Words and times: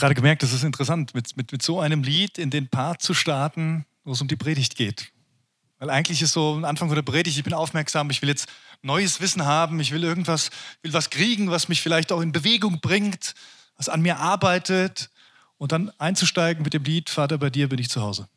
gerade 0.00 0.14
gemerkt, 0.14 0.42
das 0.42 0.52
ist 0.52 0.64
interessant, 0.64 1.14
mit, 1.14 1.36
mit, 1.36 1.52
mit 1.52 1.62
so 1.62 1.80
einem 1.80 2.02
Lied 2.02 2.38
in 2.38 2.50
den 2.50 2.68
Part 2.68 3.02
zu 3.02 3.14
starten, 3.14 3.86
wo 4.04 4.12
es 4.12 4.20
um 4.20 4.28
die 4.28 4.36
Predigt 4.36 4.76
geht. 4.76 5.12
Weil 5.78 5.90
eigentlich 5.90 6.20
ist 6.20 6.32
so 6.32 6.54
am 6.54 6.64
Anfang 6.64 6.88
von 6.88 6.96
der 6.96 7.02
Predigt, 7.02 7.38
ich 7.38 7.44
bin 7.44 7.54
aufmerksam, 7.54 8.10
ich 8.10 8.20
will 8.20 8.28
jetzt 8.28 8.48
neues 8.82 9.20
Wissen 9.20 9.44
haben, 9.44 9.80
ich 9.80 9.92
will 9.92 10.04
irgendwas, 10.04 10.50
will 10.82 10.92
was 10.92 11.10
kriegen, 11.10 11.50
was 11.50 11.68
mich 11.68 11.80
vielleicht 11.80 12.12
auch 12.12 12.20
in 12.20 12.32
Bewegung 12.32 12.80
bringt, 12.80 13.34
was 13.76 13.88
an 13.88 14.02
mir 14.02 14.18
arbeitet. 14.18 15.10
Und 15.56 15.72
dann 15.72 15.90
einzusteigen 15.98 16.62
mit 16.62 16.74
dem 16.74 16.84
Lied, 16.84 17.10
Vater, 17.10 17.38
bei 17.38 17.50
dir 17.50 17.68
bin 17.68 17.78
ich 17.78 17.90
zu 17.90 18.00
Hause. 18.00 18.28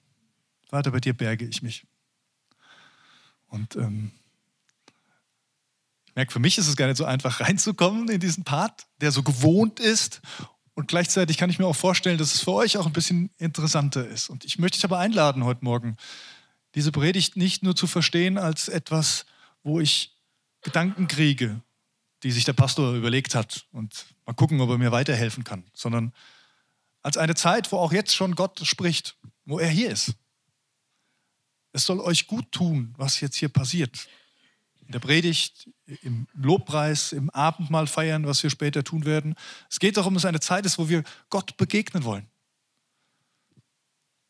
Vater, 0.70 0.91
bei 0.91 1.00
dir 1.00 1.14
berge 1.14 1.45
ich 1.45 1.61
mich. 1.61 1.86
Und 3.48 3.75
ähm, 3.75 4.11
ich 6.07 6.16
merke, 6.16 6.32
für 6.32 6.39
mich 6.39 6.57
ist 6.57 6.68
es 6.68 6.75
gar 6.75 6.88
nicht 6.88 6.98
so 6.98 7.05
einfach 7.05 7.39
reinzukommen 7.41 8.09
in 8.09 8.20
diesen 8.20 8.43
Part, 8.43 8.88
der 9.02 9.11
so 9.11 9.23
gewohnt 9.23 9.80
ist. 9.80 10.21
Und 10.76 10.88
gleichzeitig 10.88 11.38
kann 11.38 11.50
ich 11.50 11.60
mir 11.60 11.68
auch 11.68 11.76
vorstellen, 11.76 12.18
dass 12.18 12.34
es 12.34 12.41
für 12.41 12.54
euch 12.54 12.77
auch 12.77 12.86
ein 12.86 12.94
bisschen 12.94 13.30
interessanter 13.38 14.08
ist. 14.08 14.30
Und 14.30 14.44
ich 14.44 14.58
möchte 14.58 14.77
dich 14.77 14.86
aber 14.86 14.98
einladen 14.98 15.44
heute 15.44 15.64
Morgen, 15.64 15.98
diese 16.76 16.91
Predigt 16.91 17.38
nicht 17.38 17.62
nur 17.62 17.76
zu 17.76 17.86
verstehen 17.86 18.38
als 18.38 18.68
etwas, 18.68 19.26
wo 19.62 19.80
ich 19.80 20.16
Gedanken 20.62 21.08
kriege, 21.08 21.62
die 22.23 22.31
sich 22.31 22.45
der 22.45 22.54
Pastor 22.54 22.94
überlegt 22.95 23.36
hat 23.36 23.67
und 23.72 24.05
mal 24.26 24.34
gucken, 24.34 24.62
ob 24.62 24.70
er 24.70 24.78
mir 24.78 24.91
weiterhelfen 24.91 25.44
kann, 25.44 25.64
sondern 25.73 26.14
als 27.02 27.17
eine 27.17 27.36
Zeit, 27.36 27.72
wo 27.72 27.78
auch 27.78 27.92
jetzt 27.92 28.16
schon 28.16 28.34
Gott 28.34 28.59
spricht, 28.64 29.17
wo 29.45 29.59
er 29.59 29.70
hier 29.70 29.92
ist. 29.92 30.14
Es 31.73 31.86
soll 31.86 32.00
euch 32.00 32.28
gut 32.28 32.52
tun, 32.52 32.94
was 32.98 33.20
jetzt 33.20 33.36
hier 33.36 33.50
passiert. 33.50 34.08
In 34.86 34.92
der 34.92 35.00
Predigt, 35.00 35.70
im 36.02 36.28
Lobpreis, 36.34 37.14
im 37.14 37.30
Abendmahl 37.30 37.88
feiern, 37.88 38.26
was 38.28 38.44
wir 38.44 38.50
später 38.50 38.84
tun 38.84 39.06
werden. 39.06 39.36
Es 39.70 39.80
geht 39.80 39.98
darum, 39.98 40.14
dass 40.14 40.26
eine 40.26 40.40
Zeit 40.40 40.66
ist, 40.66 40.78
wo 40.78 40.90
wir 40.90 41.04
Gott 41.30 41.58
begegnen 41.58 42.04
wollen. 42.04 42.28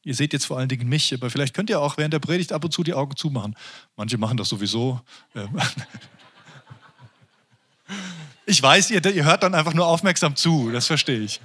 Ihr 0.06 0.16
seht 0.16 0.34
jetzt 0.34 0.46
vor 0.46 0.58
allen 0.58 0.68
Dingen 0.68 0.90
mich, 0.90 1.14
aber 1.14 1.30
vielleicht 1.30 1.54
könnt 1.54 1.70
ihr 1.70 1.80
auch 1.80 1.98
während 1.98 2.14
der 2.14 2.20
Predigt 2.20 2.52
ab 2.52 2.64
und 2.64 2.72
zu 2.72 2.84
die 2.84 2.94
Augen 2.94 3.16
zumachen. 3.16 3.56
Manche 3.96 4.18
machen 4.18 4.36
das 4.36 4.50
sowieso. 4.50 5.02
Ähm, 5.34 5.58
ich 8.46 8.62
weiß, 8.62 8.92
ihr, 8.92 9.06
ihr 9.06 9.24
hört 9.24 9.44
dann 9.44 9.56
einfach 9.56 9.74
nur 9.74 9.88
aufmerksam 9.88 10.36
zu, 10.36 10.72
das 10.72 10.88
verstehe 10.88 11.22
ich. 11.22 11.40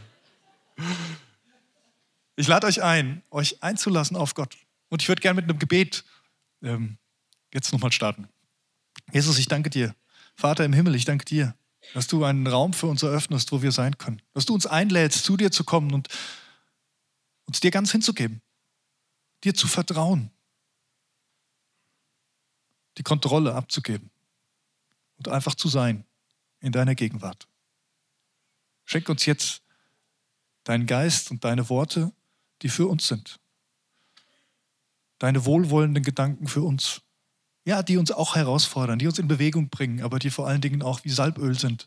Ich 2.34 2.48
lade 2.48 2.66
euch 2.66 2.82
ein, 2.82 3.22
euch 3.30 3.62
einzulassen 3.62 4.16
auf 4.16 4.34
Gott. 4.34 4.56
Und 4.88 5.02
ich 5.02 5.08
würde 5.08 5.22
gerne 5.22 5.40
mit 5.40 5.48
einem 5.48 5.58
Gebet 5.58 6.04
ähm, 6.62 6.98
jetzt 7.52 7.72
nochmal 7.72 7.92
starten. 7.92 8.28
Jesus, 9.12 9.38
ich 9.38 9.48
danke 9.48 9.70
dir. 9.70 9.94
Vater 10.34 10.64
im 10.64 10.72
Himmel, 10.72 10.94
ich 10.94 11.04
danke 11.04 11.24
dir, 11.24 11.54
dass 11.94 12.06
du 12.06 12.24
einen 12.24 12.46
Raum 12.46 12.72
für 12.72 12.86
uns 12.86 13.02
eröffnest, 13.02 13.52
wo 13.52 13.62
wir 13.62 13.72
sein 13.72 13.98
können. 13.98 14.22
Dass 14.34 14.46
du 14.46 14.54
uns 14.54 14.66
einlädst, 14.66 15.24
zu 15.24 15.36
dir 15.36 15.50
zu 15.50 15.64
kommen 15.64 15.92
und 15.92 16.08
uns 17.46 17.60
dir 17.60 17.70
ganz 17.70 17.90
hinzugeben. 17.90 18.42
Dir 19.44 19.54
zu 19.54 19.66
vertrauen. 19.66 20.30
Die 22.98 23.02
Kontrolle 23.02 23.54
abzugeben. 23.54 24.10
Und 25.16 25.28
einfach 25.28 25.54
zu 25.54 25.68
sein 25.68 26.04
in 26.60 26.72
deiner 26.72 26.94
Gegenwart. 26.94 27.48
Schenk 28.84 29.08
uns 29.08 29.26
jetzt 29.26 29.62
deinen 30.64 30.86
Geist 30.86 31.30
und 31.30 31.44
deine 31.44 31.68
Worte, 31.68 32.12
die 32.62 32.68
für 32.68 32.86
uns 32.86 33.08
sind. 33.08 33.40
Deine 35.18 35.44
wohlwollenden 35.44 36.04
Gedanken 36.04 36.46
für 36.46 36.62
uns. 36.62 37.00
Ja, 37.68 37.82
die 37.82 37.98
uns 37.98 38.10
auch 38.10 38.34
herausfordern, 38.34 38.98
die 38.98 39.06
uns 39.06 39.18
in 39.18 39.28
Bewegung 39.28 39.68
bringen, 39.68 40.00
aber 40.00 40.18
die 40.18 40.30
vor 40.30 40.48
allen 40.48 40.62
Dingen 40.62 40.80
auch 40.80 41.04
wie 41.04 41.10
Salböl 41.10 41.58
sind 41.58 41.86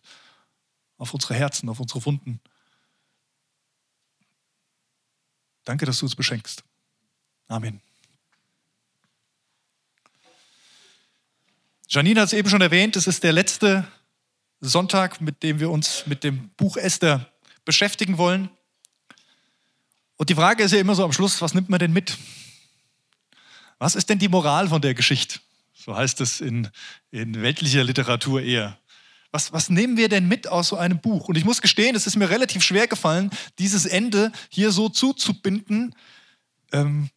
auf 0.99 1.11
unsere 1.11 1.33
Herzen, 1.33 1.69
auf 1.69 1.79
unsere 1.79 2.05
Wunden. 2.05 2.39
Danke, 5.63 5.88
dass 5.88 5.97
du 5.97 6.05
uns 6.05 6.15
beschenkst. 6.15 6.63
Amen. 7.47 7.81
Janine 11.89 12.22
hat 12.22 12.27
es 12.27 12.33
eben 12.33 12.47
schon 12.47 12.61
erwähnt, 12.61 12.95
es 12.95 13.07
ist 13.07 13.23
der 13.23 13.33
letzte 13.33 13.88
Sonntag, 14.59 15.19
mit 15.19 15.41
dem 15.41 15.59
wir 15.59 15.72
uns 15.72 16.06
mit 16.06 16.23
dem 16.23 16.50
Buch 16.50 16.77
Esther 16.77 17.27
beschäftigen 17.66 18.19
wollen. 18.19 18.51
Und 20.17 20.29
die 20.29 20.35
Frage 20.35 20.61
ist 20.61 20.73
ja 20.73 20.79
immer 20.79 20.94
so 20.94 21.03
am 21.03 21.11
Schluss, 21.11 21.41
was 21.41 21.56
nimmt 21.56 21.69
man 21.69 21.79
denn 21.79 21.91
mit? 21.91 22.19
Was 23.79 23.95
ist 23.95 24.11
denn 24.11 24.19
die 24.19 24.29
Moral 24.29 24.69
von 24.69 24.79
der 24.79 24.94
Geschichte? 24.94 25.39
So 25.84 25.96
heißt 25.96 26.22
es 26.22 26.42
in, 26.42 26.69
in 27.09 27.42
weltlicher 27.42 27.84
Literatur 27.84 28.42
eher. 28.42 28.78
Was, 29.31 29.52
was 29.52 29.69
nehmen 29.69 29.97
wir 29.97 30.09
denn 30.09 30.28
mit 30.28 30.47
aus 30.47 30.68
so 30.68 30.78
einem 30.78 31.00
Buch? 31.00 31.28
Und 31.28 31.38
ich 31.38 31.46
muss 31.46 31.62
gestehen, 31.62 31.96
es 31.96 32.06
ist 32.06 32.18
mir 32.18 32.30
relativ 32.30 32.64
schwer 32.64 32.88
gefallen, 32.88 33.31
dieses 33.58 33.86
Ende 33.86 34.31
hier 34.50 34.72
so 34.72 34.90
zuzubinden, 34.90 35.96
ähm, 36.72 37.09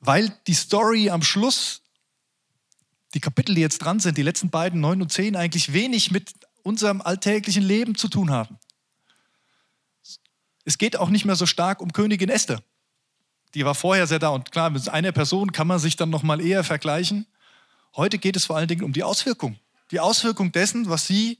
weil 0.00 0.36
die 0.46 0.54
Story 0.54 1.08
am 1.10 1.22
Schluss, 1.22 1.82
die 3.14 3.20
Kapitel, 3.20 3.54
die 3.54 3.60
jetzt 3.60 3.78
dran 3.78 4.00
sind, 4.00 4.18
die 4.18 4.22
letzten 4.22 4.50
beiden, 4.50 4.80
neun 4.80 5.00
und 5.00 5.12
zehn, 5.12 5.36
eigentlich 5.36 5.72
wenig 5.72 6.10
mit 6.10 6.32
unserem 6.62 7.00
alltäglichen 7.00 7.62
Leben 7.62 7.94
zu 7.94 8.08
tun 8.08 8.30
haben. 8.30 8.58
Es 10.64 10.76
geht 10.76 10.96
auch 10.96 11.08
nicht 11.08 11.24
mehr 11.24 11.36
so 11.36 11.46
stark 11.46 11.80
um 11.80 11.92
Königin 11.92 12.28
Esther. 12.28 12.60
Die 13.54 13.64
war 13.64 13.74
vorher 13.74 14.06
sehr 14.06 14.18
da 14.18 14.28
und 14.30 14.50
klar, 14.50 14.70
mit 14.70 14.88
einer 14.88 15.12
Person 15.12 15.52
kann 15.52 15.68
man 15.68 15.78
sich 15.78 15.96
dann 15.96 16.10
noch 16.10 16.24
mal 16.24 16.40
eher 16.40 16.64
vergleichen. 16.64 17.26
Heute 17.96 18.18
geht 18.18 18.36
es 18.36 18.46
vor 18.46 18.56
allen 18.56 18.68
Dingen 18.68 18.82
um 18.82 18.92
die 18.92 19.04
Auswirkung. 19.04 19.58
Die 19.90 20.00
Auswirkung 20.00 20.50
dessen, 20.50 20.88
was 20.88 21.06
sie 21.06 21.38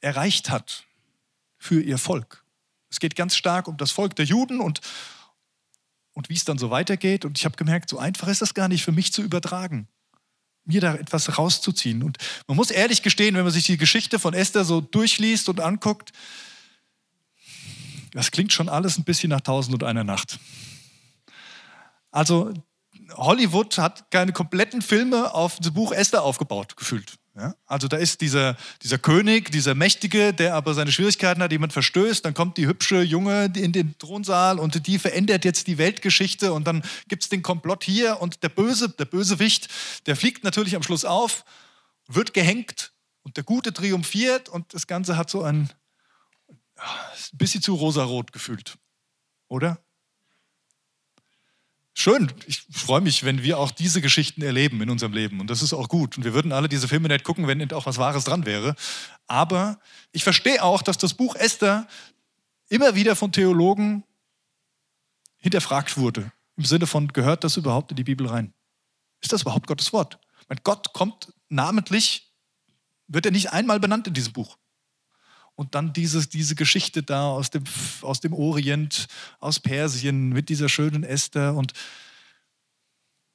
erreicht 0.00 0.50
hat 0.50 0.84
für 1.56 1.80
ihr 1.80 1.98
Volk. 1.98 2.44
Es 2.90 3.00
geht 3.00 3.16
ganz 3.16 3.36
stark 3.36 3.68
um 3.68 3.76
das 3.76 3.90
Volk 3.90 4.16
der 4.16 4.24
Juden 4.24 4.60
und, 4.60 4.80
und 6.12 6.28
wie 6.28 6.34
es 6.34 6.44
dann 6.44 6.58
so 6.58 6.70
weitergeht. 6.70 7.24
Und 7.24 7.38
ich 7.38 7.44
habe 7.44 7.56
gemerkt, 7.56 7.88
so 7.88 7.98
einfach 7.98 8.28
ist 8.28 8.42
das 8.42 8.54
gar 8.54 8.68
nicht 8.68 8.84
für 8.84 8.92
mich 8.92 9.12
zu 9.12 9.22
übertragen, 9.22 9.88
mir 10.64 10.80
da 10.80 10.94
etwas 10.94 11.38
rauszuziehen. 11.38 12.02
Und 12.02 12.18
man 12.46 12.56
muss 12.56 12.70
ehrlich 12.70 13.02
gestehen, 13.02 13.34
wenn 13.36 13.44
man 13.44 13.52
sich 13.52 13.64
die 13.64 13.76
Geschichte 13.76 14.18
von 14.18 14.34
Esther 14.34 14.64
so 14.64 14.80
durchliest 14.80 15.48
und 15.48 15.60
anguckt, 15.60 16.12
das 18.12 18.30
klingt 18.30 18.52
schon 18.52 18.68
alles 18.68 18.98
ein 18.98 19.04
bisschen 19.04 19.30
nach 19.30 19.40
Tausend 19.40 19.74
und 19.74 19.84
einer 19.84 20.04
Nacht. 20.04 20.38
Also 22.10 22.54
Hollywood 23.12 23.78
hat 23.78 24.10
keine 24.10 24.32
kompletten 24.32 24.82
Filme 24.82 25.34
auf 25.34 25.58
das 25.58 25.72
Buch 25.72 25.92
Esther 25.92 26.22
aufgebaut, 26.22 26.76
gefühlt. 26.76 27.14
Ja? 27.36 27.54
Also 27.66 27.88
da 27.88 27.96
ist 27.96 28.20
dieser, 28.20 28.56
dieser 28.82 28.98
König, 28.98 29.50
dieser 29.50 29.74
Mächtige, 29.74 30.32
der 30.32 30.54
aber 30.54 30.74
seine 30.74 30.92
Schwierigkeiten 30.92 31.42
hat, 31.42 31.52
jemand 31.52 31.72
verstößt, 31.72 32.24
dann 32.24 32.34
kommt 32.34 32.56
die 32.56 32.66
hübsche 32.66 33.02
Junge 33.02 33.52
in 33.56 33.72
den 33.72 33.98
Thronsaal 33.98 34.58
und 34.58 34.86
die 34.86 34.98
verändert 34.98 35.44
jetzt 35.44 35.66
die 35.66 35.78
Weltgeschichte 35.78 36.52
und 36.52 36.66
dann 36.66 36.82
gibt 37.08 37.24
es 37.24 37.28
den 37.28 37.42
Komplott 37.42 37.84
hier 37.84 38.20
und 38.20 38.42
der 38.42 38.48
Böse, 38.48 38.88
der 38.88 39.04
Bösewicht, 39.06 39.68
der 40.06 40.16
fliegt 40.16 40.44
natürlich 40.44 40.76
am 40.76 40.82
Schluss 40.82 41.04
auf, 41.04 41.44
wird 42.06 42.34
gehängt 42.34 42.92
und 43.22 43.36
der 43.36 43.44
Gute 43.44 43.72
triumphiert 43.72 44.48
und 44.48 44.72
das 44.72 44.86
Ganze 44.86 45.16
hat 45.16 45.30
so 45.30 45.42
ein 45.42 45.70
ein 46.76 47.38
bisschen 47.38 47.62
zu 47.62 47.74
rosarot 47.74 48.32
gefühlt, 48.32 48.78
oder? 49.48 49.78
Schön, 51.96 52.32
ich 52.46 52.66
freue 52.72 53.00
mich, 53.00 53.24
wenn 53.24 53.44
wir 53.44 53.58
auch 53.58 53.70
diese 53.70 54.00
Geschichten 54.00 54.42
erleben 54.42 54.82
in 54.82 54.90
unserem 54.90 55.12
Leben 55.12 55.40
und 55.40 55.48
das 55.48 55.62
ist 55.62 55.72
auch 55.72 55.88
gut. 55.88 56.16
Und 56.16 56.24
wir 56.24 56.34
würden 56.34 56.52
alle 56.52 56.68
diese 56.68 56.88
Filme 56.88 57.06
nicht 57.06 57.22
gucken, 57.24 57.46
wenn 57.46 57.58
nicht 57.58 57.72
auch 57.72 57.86
was 57.86 57.98
Wahres 57.98 58.24
dran 58.24 58.46
wäre. 58.46 58.74
Aber 59.28 59.78
ich 60.10 60.24
verstehe 60.24 60.62
auch, 60.62 60.82
dass 60.82 60.98
das 60.98 61.14
Buch 61.14 61.36
Esther 61.36 61.86
immer 62.68 62.96
wieder 62.96 63.14
von 63.14 63.30
Theologen 63.30 64.02
hinterfragt 65.36 65.96
wurde. 65.96 66.32
Im 66.56 66.64
Sinne 66.64 66.88
von, 66.88 67.08
gehört 67.08 67.44
das 67.44 67.56
überhaupt 67.56 67.92
in 67.92 67.96
die 67.96 68.04
Bibel 68.04 68.26
rein? 68.26 68.52
Ist 69.20 69.32
das 69.32 69.42
überhaupt 69.42 69.68
Gottes 69.68 69.92
Wort? 69.92 70.18
Mein 70.48 70.58
Gott 70.64 70.92
kommt 70.94 71.32
namentlich, 71.48 72.32
wird 73.06 73.26
er 73.26 73.32
nicht 73.32 73.52
einmal 73.52 73.78
benannt 73.78 74.08
in 74.08 74.14
diesem 74.14 74.32
Buch 74.32 74.58
und 75.56 75.74
dann 75.74 75.92
dieses, 75.92 76.28
diese 76.28 76.54
Geschichte 76.54 77.02
da 77.02 77.28
aus 77.28 77.50
dem, 77.50 77.64
aus 78.02 78.20
dem 78.20 78.32
Orient, 78.32 79.06
aus 79.40 79.60
Persien 79.60 80.30
mit 80.30 80.48
dieser 80.48 80.68
schönen 80.68 81.04
Esther. 81.04 81.54
Und 81.54 81.72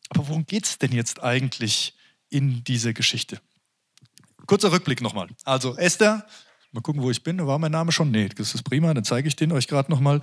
aber 0.10 0.28
worum 0.28 0.46
geht 0.46 0.66
es 0.66 0.78
denn 0.78 0.92
jetzt 0.92 1.24
eigentlich 1.24 1.96
in 2.30 2.64
dieser 2.64 2.94
Geschichte? 2.94 3.40
Kurzer 4.48 4.72
Rückblick 4.72 5.02
nochmal. 5.02 5.30
Also 5.44 5.78
Esther, 5.78 6.26
mal 6.72 6.82
gucken, 6.82 7.02
wo 7.02 7.12
ich 7.12 7.24
bin. 7.24 7.46
War 7.46 7.60
mein 7.60 7.72
Name 7.72 7.92
schon? 7.92 8.12
Nee, 8.12 8.30
das 8.30 8.56
ist 8.56 8.64
prima, 8.64 8.94
dann 8.94 9.04
zeige 9.04 9.28
ich 9.28 9.36
den 9.36 9.52
euch 9.52 9.68
gerade 9.68 9.92
nochmal. 9.92 10.22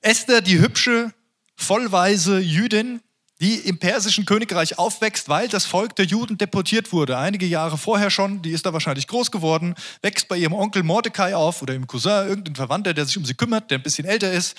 Esther, 0.00 0.40
die 0.40 0.58
hübsche, 0.58 1.14
vollweise 1.56 2.40
Jüdin, 2.40 3.00
die 3.42 3.56
im 3.56 3.78
persischen 3.78 4.24
Königreich 4.24 4.78
aufwächst, 4.78 5.28
weil 5.28 5.48
das 5.48 5.66
Volk 5.66 5.96
der 5.96 6.04
Juden 6.04 6.38
deportiert 6.38 6.92
wurde. 6.92 7.18
Einige 7.18 7.44
Jahre 7.44 7.76
vorher 7.76 8.08
schon, 8.08 8.40
die 8.40 8.52
ist 8.52 8.64
da 8.64 8.72
wahrscheinlich 8.72 9.08
groß 9.08 9.32
geworden, 9.32 9.74
wächst 10.00 10.28
bei 10.28 10.36
ihrem 10.36 10.52
Onkel 10.52 10.84
Mordecai 10.84 11.34
auf 11.34 11.60
oder 11.60 11.74
ihrem 11.74 11.88
Cousin, 11.88 12.28
irgendein 12.28 12.54
Verwandter, 12.54 12.94
der 12.94 13.04
sich 13.04 13.18
um 13.18 13.24
sie 13.24 13.34
kümmert, 13.34 13.70
der 13.72 13.78
ein 13.78 13.82
bisschen 13.82 14.04
älter 14.04 14.32
ist. 14.32 14.56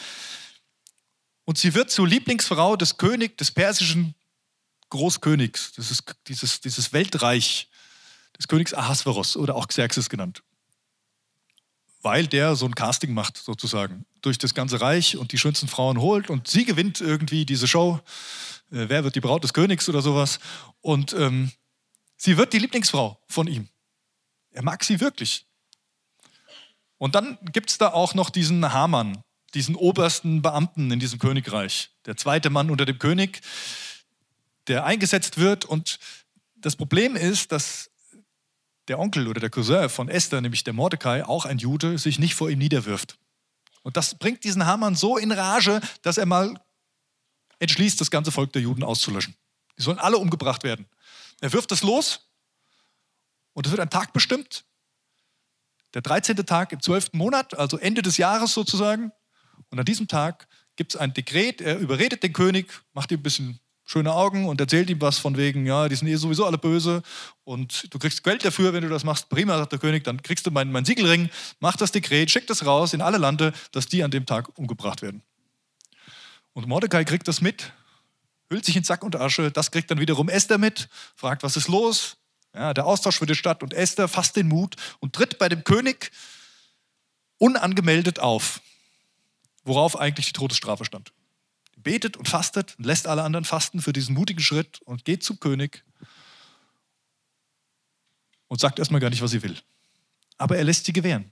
Und 1.45 1.57
sie 1.57 1.73
wird 1.73 1.91
zur 1.91 2.07
Lieblingsfrau 2.07 2.75
des 2.75 2.97
Königs, 2.97 3.37
des 3.37 3.51
persischen 3.51 4.15
Großkönigs, 4.89 5.71
das 5.77 5.89
ist 5.89 6.03
dieses, 6.27 6.59
dieses 6.59 6.91
Weltreich 6.91 7.69
des 8.37 8.49
Königs 8.49 8.73
Ahasveros 8.73 9.37
oder 9.37 9.55
auch 9.55 9.67
Xerxes 9.69 10.09
genannt. 10.09 10.43
weil 12.03 12.27
der 12.27 12.55
so 12.55 12.65
ein 12.65 12.75
Casting 12.75 13.13
macht, 13.13 13.37
sozusagen, 13.37 14.05
durch 14.21 14.37
das 14.37 14.53
ganze 14.53 14.81
Reich 14.81 15.17
und 15.17 15.31
die 15.31 15.37
schönsten 15.37 15.69
Frauen 15.69 15.99
holt 15.99 16.29
und 16.29 16.47
sie 16.49 16.65
gewinnt 16.65 16.99
irgendwie 16.99 17.45
diese 17.45 17.67
Show. 17.67 18.01
Äh, 18.73 18.89
wer 18.89 19.03
wird 19.03 19.15
die 19.15 19.21
Braut 19.21 19.43
des 19.43 19.53
Königs 19.53 19.87
oder 19.87 20.01
sowas? 20.01 20.39
Und 20.81 21.13
ähm, 21.13 21.51
sie 22.17 22.37
wird 22.37 22.53
die 22.53 22.59
Lieblingsfrau 22.59 23.19
von 23.27 23.47
ihm. 23.47 23.69
Er 24.51 24.63
mag 24.63 24.83
sie 24.83 24.99
wirklich. 24.99 25.45
Und 26.97 27.15
dann 27.15 27.37
gibt 27.51 27.69
es 27.69 27.77
da 27.77 27.91
auch 27.91 28.13
noch 28.13 28.29
diesen 28.29 28.71
Hamann, 28.71 29.23
diesen 29.53 29.75
obersten 29.75 30.41
Beamten 30.41 30.91
in 30.91 30.99
diesem 30.99 31.19
Königreich, 31.19 31.91
der 32.05 32.17
zweite 32.17 32.49
Mann 32.49 32.71
unter 32.71 32.85
dem 32.85 32.97
König, 32.97 33.41
der 34.67 34.85
eingesetzt 34.85 35.37
wird. 35.37 35.65
Und 35.65 35.99
das 36.55 36.75
Problem 36.75 37.15
ist, 37.15 37.51
dass 37.51 37.91
der 38.87 38.99
Onkel 38.99 39.27
oder 39.27 39.39
der 39.39 39.49
Cousin 39.49 39.89
von 39.89 40.09
Esther, 40.09 40.41
nämlich 40.41 40.63
der 40.63 40.73
Mordecai, 40.73 41.25
auch 41.25 41.45
ein 41.45 41.57
Jude, 41.57 41.97
sich 41.97 42.19
nicht 42.19 42.35
vor 42.35 42.49
ihm 42.49 42.59
niederwirft. 42.59 43.17
Und 43.81 43.97
das 43.97 44.15
bringt 44.15 44.43
diesen 44.43 44.65
Hamann 44.65 44.95
so 44.95 45.17
in 45.17 45.31
Rage, 45.31 45.81
dass 46.03 46.17
er 46.17 46.25
mal 46.25 46.57
entschließt, 47.63 47.99
das 47.99 48.11
ganze 48.11 48.31
Volk 48.31 48.53
der 48.53 48.61
Juden 48.61 48.83
auszulöschen. 48.83 49.35
Die 49.77 49.81
sollen 49.81 49.99
alle 49.99 50.17
umgebracht 50.17 50.63
werden. 50.63 50.85
Er 51.41 51.51
wirft 51.51 51.71
das 51.71 51.81
los 51.81 52.29
und 53.53 53.65
es 53.65 53.71
wird 53.71 53.81
ein 53.81 53.89
Tag 53.89 54.13
bestimmt, 54.13 54.65
der 55.93 56.01
13. 56.01 56.35
Tag 56.37 56.71
im 56.71 56.81
12. 56.81 57.13
Monat, 57.13 57.57
also 57.57 57.77
Ende 57.77 58.01
des 58.01 58.17
Jahres 58.17 58.53
sozusagen. 58.53 59.11
Und 59.69 59.79
an 59.79 59.85
diesem 59.85 60.07
Tag 60.07 60.47
gibt 60.75 60.93
es 60.93 60.99
ein 60.99 61.13
Dekret, 61.13 61.61
er 61.61 61.77
überredet 61.77 62.23
den 62.23 62.33
König, 62.33 62.71
macht 62.93 63.11
ihm 63.11 63.19
ein 63.19 63.23
bisschen 63.23 63.59
schöne 63.85 64.13
Augen 64.13 64.47
und 64.47 64.59
erzählt 64.59 64.89
ihm 64.89 65.01
was 65.01 65.19
von 65.19 65.37
wegen, 65.37 65.65
ja, 65.65 65.89
die 65.89 65.95
sind 65.95 66.07
eh 66.07 66.15
sowieso 66.15 66.45
alle 66.45 66.57
böse 66.57 67.03
und 67.43 67.93
du 67.93 67.99
kriegst 67.99 68.23
Geld 68.23 68.43
dafür, 68.45 68.73
wenn 68.73 68.81
du 68.81 68.89
das 68.89 69.03
machst. 69.03 69.29
Prima, 69.29 69.57
sagt 69.57 69.73
der 69.73 69.79
König, 69.79 70.03
dann 70.03 70.21
kriegst 70.21 70.47
du 70.47 70.51
meinen 70.51 70.71
mein 70.71 70.85
Siegelring, 70.85 71.29
mach 71.59 71.75
das 71.75 71.91
Dekret, 71.91 72.31
schick 72.31 72.47
das 72.47 72.65
raus 72.65 72.93
in 72.93 73.01
alle 73.01 73.17
Lande, 73.17 73.53
dass 73.71 73.87
die 73.87 74.03
an 74.03 74.11
dem 74.11 74.25
Tag 74.25 74.57
umgebracht 74.57 75.01
werden. 75.01 75.21
Und 76.53 76.67
Mordecai 76.67 77.03
kriegt 77.03 77.27
das 77.27 77.41
mit, 77.41 77.73
hüllt 78.49 78.65
sich 78.65 78.75
in 78.75 78.83
Sack 78.83 79.03
und 79.03 79.15
Asche, 79.15 79.51
das 79.51 79.71
kriegt 79.71 79.89
dann 79.91 79.99
wiederum 79.99 80.29
Esther 80.29 80.57
mit, 80.57 80.89
fragt, 81.15 81.43
was 81.43 81.57
ist 81.57 81.67
los? 81.67 82.17
Ja, 82.53 82.73
der 82.73 82.85
Austausch 82.85 83.17
findet 83.17 83.37
statt 83.37 83.63
und 83.63 83.73
Esther 83.73 84.07
fasst 84.07 84.35
den 84.35 84.47
Mut 84.47 84.75
und 84.99 85.13
tritt 85.13 85.39
bei 85.39 85.49
dem 85.49 85.63
König 85.63 86.11
unangemeldet 87.39 88.19
auf, 88.19 88.61
worauf 89.63 89.99
eigentlich 89.99 90.27
die 90.27 90.33
Todesstrafe 90.33 90.85
stand 90.85 91.11
betet 91.83 92.17
und 92.17 92.27
fastet 92.27 92.75
und 92.77 92.85
lässt 92.85 93.07
alle 93.07 93.23
anderen 93.23 93.45
fasten 93.45 93.81
für 93.81 93.93
diesen 93.93 94.15
mutigen 94.15 94.39
Schritt 94.39 94.81
und 94.81 95.05
geht 95.05 95.23
zum 95.23 95.39
König 95.39 95.83
und 98.47 98.59
sagt 98.59 98.79
erstmal 98.79 99.01
gar 99.01 99.09
nicht, 99.09 99.21
was 99.21 99.31
sie 99.31 99.43
will. 99.43 99.57
Aber 100.37 100.57
er 100.57 100.63
lässt 100.63 100.85
sie 100.85 100.93
gewähren. 100.93 101.31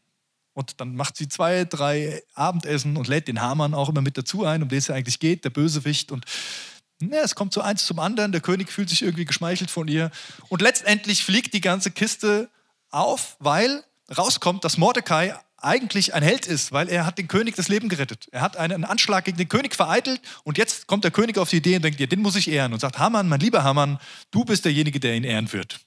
Und 0.53 0.81
dann 0.81 0.95
macht 0.95 1.17
sie 1.17 1.29
zwei, 1.29 1.65
drei 1.65 2.23
Abendessen 2.33 2.97
und 2.97 3.07
lädt 3.07 3.27
den 3.27 3.41
Hamann 3.41 3.73
auch 3.73 3.89
immer 3.89 4.01
mit 4.01 4.17
dazu 4.17 4.45
ein, 4.45 4.61
um 4.61 4.69
den 4.69 4.79
es 4.79 4.87
ja 4.87 4.95
eigentlich 4.95 5.19
geht, 5.19 5.45
der 5.45 5.49
Bösewicht. 5.49 6.11
Und 6.11 6.25
ja, 7.01 7.21
es 7.21 7.35
kommt 7.35 7.53
so 7.53 7.61
eins 7.61 7.85
zum 7.85 7.99
anderen. 7.99 8.31
Der 8.31 8.41
König 8.41 8.71
fühlt 8.71 8.89
sich 8.89 9.01
irgendwie 9.01 9.25
geschmeichelt 9.25 9.71
von 9.71 9.87
ihr. 9.87 10.11
Und 10.49 10.61
letztendlich 10.61 11.23
fliegt 11.23 11.53
die 11.53 11.61
ganze 11.61 11.91
Kiste 11.91 12.49
auf, 12.89 13.37
weil 13.39 13.83
rauskommt, 14.15 14.65
dass 14.65 14.77
Mordecai 14.77 15.35
eigentlich 15.57 16.13
ein 16.13 16.23
Held 16.23 16.47
ist, 16.47 16.71
weil 16.71 16.89
er 16.89 17.05
hat 17.05 17.17
den 17.17 17.27
König 17.27 17.55
das 17.55 17.67
Leben 17.67 17.87
gerettet. 17.87 18.27
Er 18.31 18.41
hat 18.41 18.57
einen 18.57 18.83
Anschlag 18.83 19.25
gegen 19.25 19.37
den 19.37 19.47
König 19.47 19.75
vereitelt 19.75 20.19
und 20.43 20.57
jetzt 20.57 20.87
kommt 20.87 21.03
der 21.03 21.11
König 21.11 21.37
auf 21.37 21.49
die 21.49 21.57
Idee 21.57 21.75
und 21.75 21.83
denkt, 21.83 21.99
ja, 21.99 22.07
den 22.07 22.21
muss 22.21 22.35
ich 22.35 22.49
ehren 22.49 22.73
und 22.73 22.79
sagt, 22.79 22.99
Hamann, 22.99 23.29
mein 23.29 23.39
lieber 23.39 23.63
Hamann, 23.63 23.99
du 24.31 24.43
bist 24.43 24.65
derjenige, 24.65 24.99
der 24.99 25.15
ihn 25.15 25.23
ehren 25.23 25.51
wird. 25.53 25.79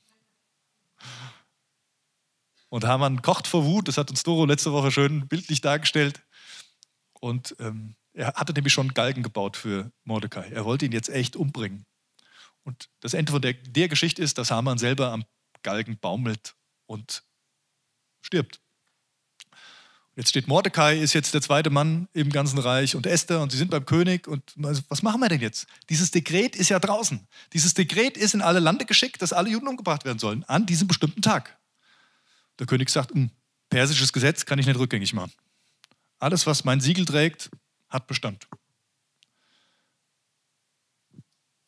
Und 2.74 2.84
Hamann 2.84 3.22
kocht 3.22 3.46
vor 3.46 3.64
Wut, 3.64 3.86
das 3.86 3.98
hat 3.98 4.10
uns 4.10 4.24
Doro 4.24 4.46
letzte 4.46 4.72
Woche 4.72 4.90
schön 4.90 5.28
bildlich 5.28 5.60
dargestellt. 5.60 6.24
Und 7.20 7.54
ähm, 7.60 7.94
er 8.14 8.34
hatte 8.34 8.52
nämlich 8.52 8.72
schon 8.72 8.94
Galgen 8.94 9.22
gebaut 9.22 9.56
für 9.56 9.92
Mordecai. 10.02 10.48
Er 10.48 10.64
wollte 10.64 10.84
ihn 10.84 10.90
jetzt 10.90 11.08
echt 11.08 11.36
umbringen. 11.36 11.86
Und 12.64 12.88
das 12.98 13.14
Ende 13.14 13.30
von 13.30 13.40
der, 13.40 13.52
der 13.52 13.86
Geschichte 13.86 14.22
ist, 14.22 14.38
dass 14.38 14.50
Hamann 14.50 14.78
selber 14.78 15.12
am 15.12 15.24
Galgen 15.62 15.98
baumelt 16.00 16.56
und 16.86 17.22
stirbt. 18.22 18.60
Jetzt 20.16 20.30
steht 20.30 20.48
Mordecai, 20.48 20.98
ist 20.98 21.12
jetzt 21.12 21.32
der 21.32 21.42
zweite 21.42 21.70
Mann 21.70 22.08
im 22.12 22.30
ganzen 22.30 22.58
Reich 22.58 22.96
und 22.96 23.06
Esther 23.06 23.40
und 23.40 23.52
sie 23.52 23.58
sind 23.58 23.70
beim 23.70 23.86
König 23.86 24.26
und 24.26 24.52
was 24.56 25.04
machen 25.04 25.20
wir 25.20 25.28
denn 25.28 25.40
jetzt? 25.40 25.68
Dieses 25.90 26.10
Dekret 26.10 26.56
ist 26.56 26.70
ja 26.70 26.80
draußen. 26.80 27.24
Dieses 27.52 27.74
Dekret 27.74 28.16
ist 28.16 28.34
in 28.34 28.42
alle 28.42 28.58
Lande 28.58 28.84
geschickt, 28.84 29.22
dass 29.22 29.32
alle 29.32 29.50
Juden 29.50 29.68
umgebracht 29.68 30.04
werden 30.04 30.18
sollen 30.18 30.42
an 30.48 30.66
diesem 30.66 30.88
bestimmten 30.88 31.22
Tag. 31.22 31.56
Der 32.58 32.66
König 32.66 32.90
sagt, 32.90 33.12
hm, 33.12 33.30
persisches 33.68 34.12
Gesetz 34.12 34.44
kann 34.44 34.58
ich 34.58 34.66
nicht 34.66 34.78
rückgängig 34.78 35.12
machen. 35.12 35.32
Alles, 36.18 36.46
was 36.46 36.64
mein 36.64 36.80
Siegel 36.80 37.04
trägt, 37.04 37.50
hat 37.88 38.06
Bestand. 38.06 38.46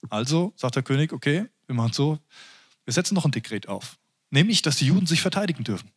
Also 0.08 0.52
sagt 0.56 0.76
der 0.76 0.82
König, 0.82 1.12
okay, 1.12 1.46
wir 1.66 1.74
machen 1.74 1.90
es 1.90 1.96
so, 1.96 2.18
wir 2.84 2.92
setzen 2.92 3.14
noch 3.14 3.24
ein 3.24 3.32
Dekret 3.32 3.68
auf. 3.68 3.98
Nämlich, 4.30 4.62
dass 4.62 4.76
die 4.76 4.86
Juden 4.86 5.06
sich 5.06 5.20
verteidigen 5.20 5.64
dürfen 5.64 5.90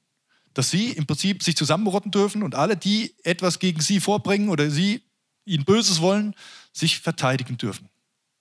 dass 0.53 0.69
sie 0.69 0.91
im 0.91 1.05
Prinzip 1.05 1.43
sich 1.43 1.55
zusammenrotten 1.55 2.11
dürfen 2.11 2.43
und 2.43 2.55
alle, 2.55 2.75
die 2.77 3.15
etwas 3.23 3.59
gegen 3.59 3.81
sie 3.81 3.99
vorbringen 3.99 4.49
oder 4.49 4.69
sie 4.69 5.03
ihnen 5.45 5.65
Böses 5.65 6.01
wollen, 6.01 6.35
sich 6.73 6.99
verteidigen 6.99 7.57
dürfen. 7.57 7.89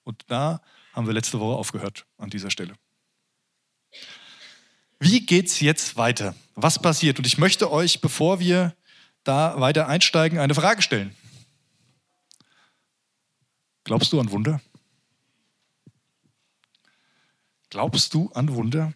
Und 0.05 0.25
da 0.29 0.61
haben 0.93 1.07
wir 1.07 1.15
letzte 1.15 1.39
Woche 1.39 1.57
aufgehört 1.57 2.07
an 2.17 2.31
dieser 2.31 2.51
Stelle. 2.51 2.75
Wie 5.01 5.25
geht 5.25 5.47
es 5.47 5.61
jetzt 5.61 5.97
weiter? 5.97 6.35
Was 6.55 6.81
passiert? 6.81 7.19
Und 7.19 7.27
ich 7.27 7.39
möchte 7.39 7.71
euch, 7.71 8.01
bevor 8.01 8.41
wir 8.41 8.75
da 9.25 9.61
weiter 9.61 9.87
einsteigen, 9.89 10.39
eine 10.39 10.55
Frage 10.55 10.83
stellen. 10.83 11.15
Glaubst 13.85 14.13
du 14.13 14.21
an 14.21 14.31
Wunder? 14.31 14.61
Glaubst 17.71 18.15
du 18.15 18.31
an 18.33 18.55
Wunder? 18.55 18.93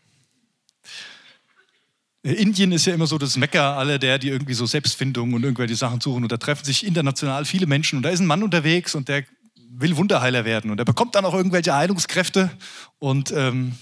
Indien 2.23 2.73
ist 2.73 2.87
ja 2.87 2.95
immer 2.95 3.07
so 3.07 3.19
das 3.19 3.37
Mecker 3.37 3.77
aller 3.77 3.99
der, 3.99 4.19
die 4.19 4.29
irgendwie 4.29 4.55
so 4.55 4.65
Selbstfindung 4.65 5.35
und 5.35 5.43
irgendwelche 5.43 5.75
Sachen 5.75 6.01
suchen. 6.01 6.23
Und 6.23 6.33
da 6.33 6.37
treffen 6.37 6.65
sich 6.65 6.87
international 6.87 7.45
viele 7.45 7.67
Menschen. 7.67 7.97
Und 7.97 8.03
da 8.03 8.11
ist 8.11 8.21
ein 8.21 8.27
Mann 8.27 8.43
unterwegs 8.43 8.95
und 8.95 9.09
der 9.09 9.25
will 9.71 9.97
Wunderheiler 9.97 10.45
werden. 10.45 10.71
Und 10.71 10.79
er 10.79 10.85
bekommt 10.85 11.15
dann 11.15 11.25
auch 11.25 11.35
irgendwelche 11.35 11.75
Heilungskräfte 11.75 12.51
und 12.99 13.33
ähm, 13.33 13.77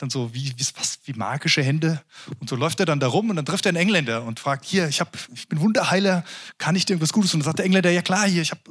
dann 0.00 0.08
so 0.08 0.32
wie, 0.32 0.54
wie, 0.56 0.66
was, 0.76 0.98
wie 1.04 1.12
magische 1.12 1.62
Hände. 1.62 2.02
Und 2.38 2.48
so 2.48 2.56
läuft 2.56 2.80
er 2.80 2.86
dann 2.86 3.00
da 3.00 3.06
rum 3.06 3.28
und 3.28 3.36
dann 3.36 3.44
trifft 3.44 3.66
er 3.66 3.70
einen 3.70 3.76
Engländer 3.76 4.24
und 4.24 4.40
fragt, 4.40 4.64
hier, 4.64 4.88
ich, 4.88 5.00
hab, 5.00 5.16
ich 5.34 5.48
bin 5.48 5.60
Wunderheiler, 5.60 6.24
kann 6.56 6.74
ich 6.74 6.86
dir 6.86 6.94
irgendwas 6.94 7.12
Gutes? 7.12 7.34
Und 7.34 7.40
dann 7.40 7.44
sagt 7.44 7.58
der 7.58 7.66
Engländer, 7.66 7.90
ja 7.90 8.00
klar, 8.00 8.26
hier, 8.26 8.40
ich 8.40 8.50
habe 8.50 8.62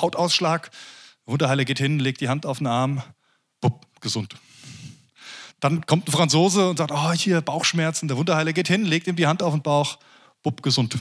Hautausschlag. 0.00 0.70
Der 1.26 1.32
Wunderheiler 1.32 1.66
geht 1.66 1.78
hin, 1.78 1.98
legt 1.98 2.22
die 2.22 2.30
Hand 2.30 2.46
auf 2.46 2.58
den 2.58 2.66
Arm, 2.66 3.02
bupp, 3.60 3.86
gesund. 4.00 4.36
Dann 5.60 5.84
kommt 5.84 6.08
ein 6.08 6.12
Franzose 6.12 6.70
und 6.70 6.78
sagt, 6.78 6.90
oh, 6.90 7.12
hier 7.12 7.42
Bauchschmerzen. 7.42 8.08
Der 8.08 8.16
Wunderheiler 8.16 8.54
geht 8.54 8.68
hin, 8.68 8.86
legt 8.86 9.06
ihm 9.08 9.16
die 9.16 9.26
Hand 9.26 9.42
auf 9.42 9.52
den 9.52 9.62
Bauch, 9.62 9.98
bupp, 10.42 10.62
gesund. 10.62 10.98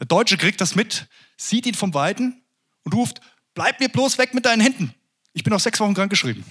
Der 0.00 0.06
Deutsche 0.06 0.36
kriegt 0.36 0.60
das 0.60 0.74
mit, 0.74 1.06
sieht 1.36 1.66
ihn 1.66 1.74
vom 1.74 1.94
Weiten 1.94 2.42
und 2.82 2.94
ruft, 2.94 3.20
bleib 3.54 3.78
mir 3.78 3.88
bloß 3.88 4.18
weg 4.18 4.34
mit 4.34 4.44
deinen 4.44 4.60
Händen. 4.60 4.92
Ich 5.34 5.44
bin 5.44 5.52
auf 5.52 5.62
sechs 5.62 5.78
Wochen 5.78 5.94
krankgeschrieben. 5.94 6.44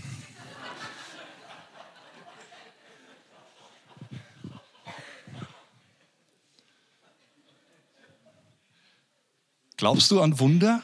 Glaubst 9.81 10.11
du 10.11 10.21
an 10.21 10.37
Wunder? 10.37 10.83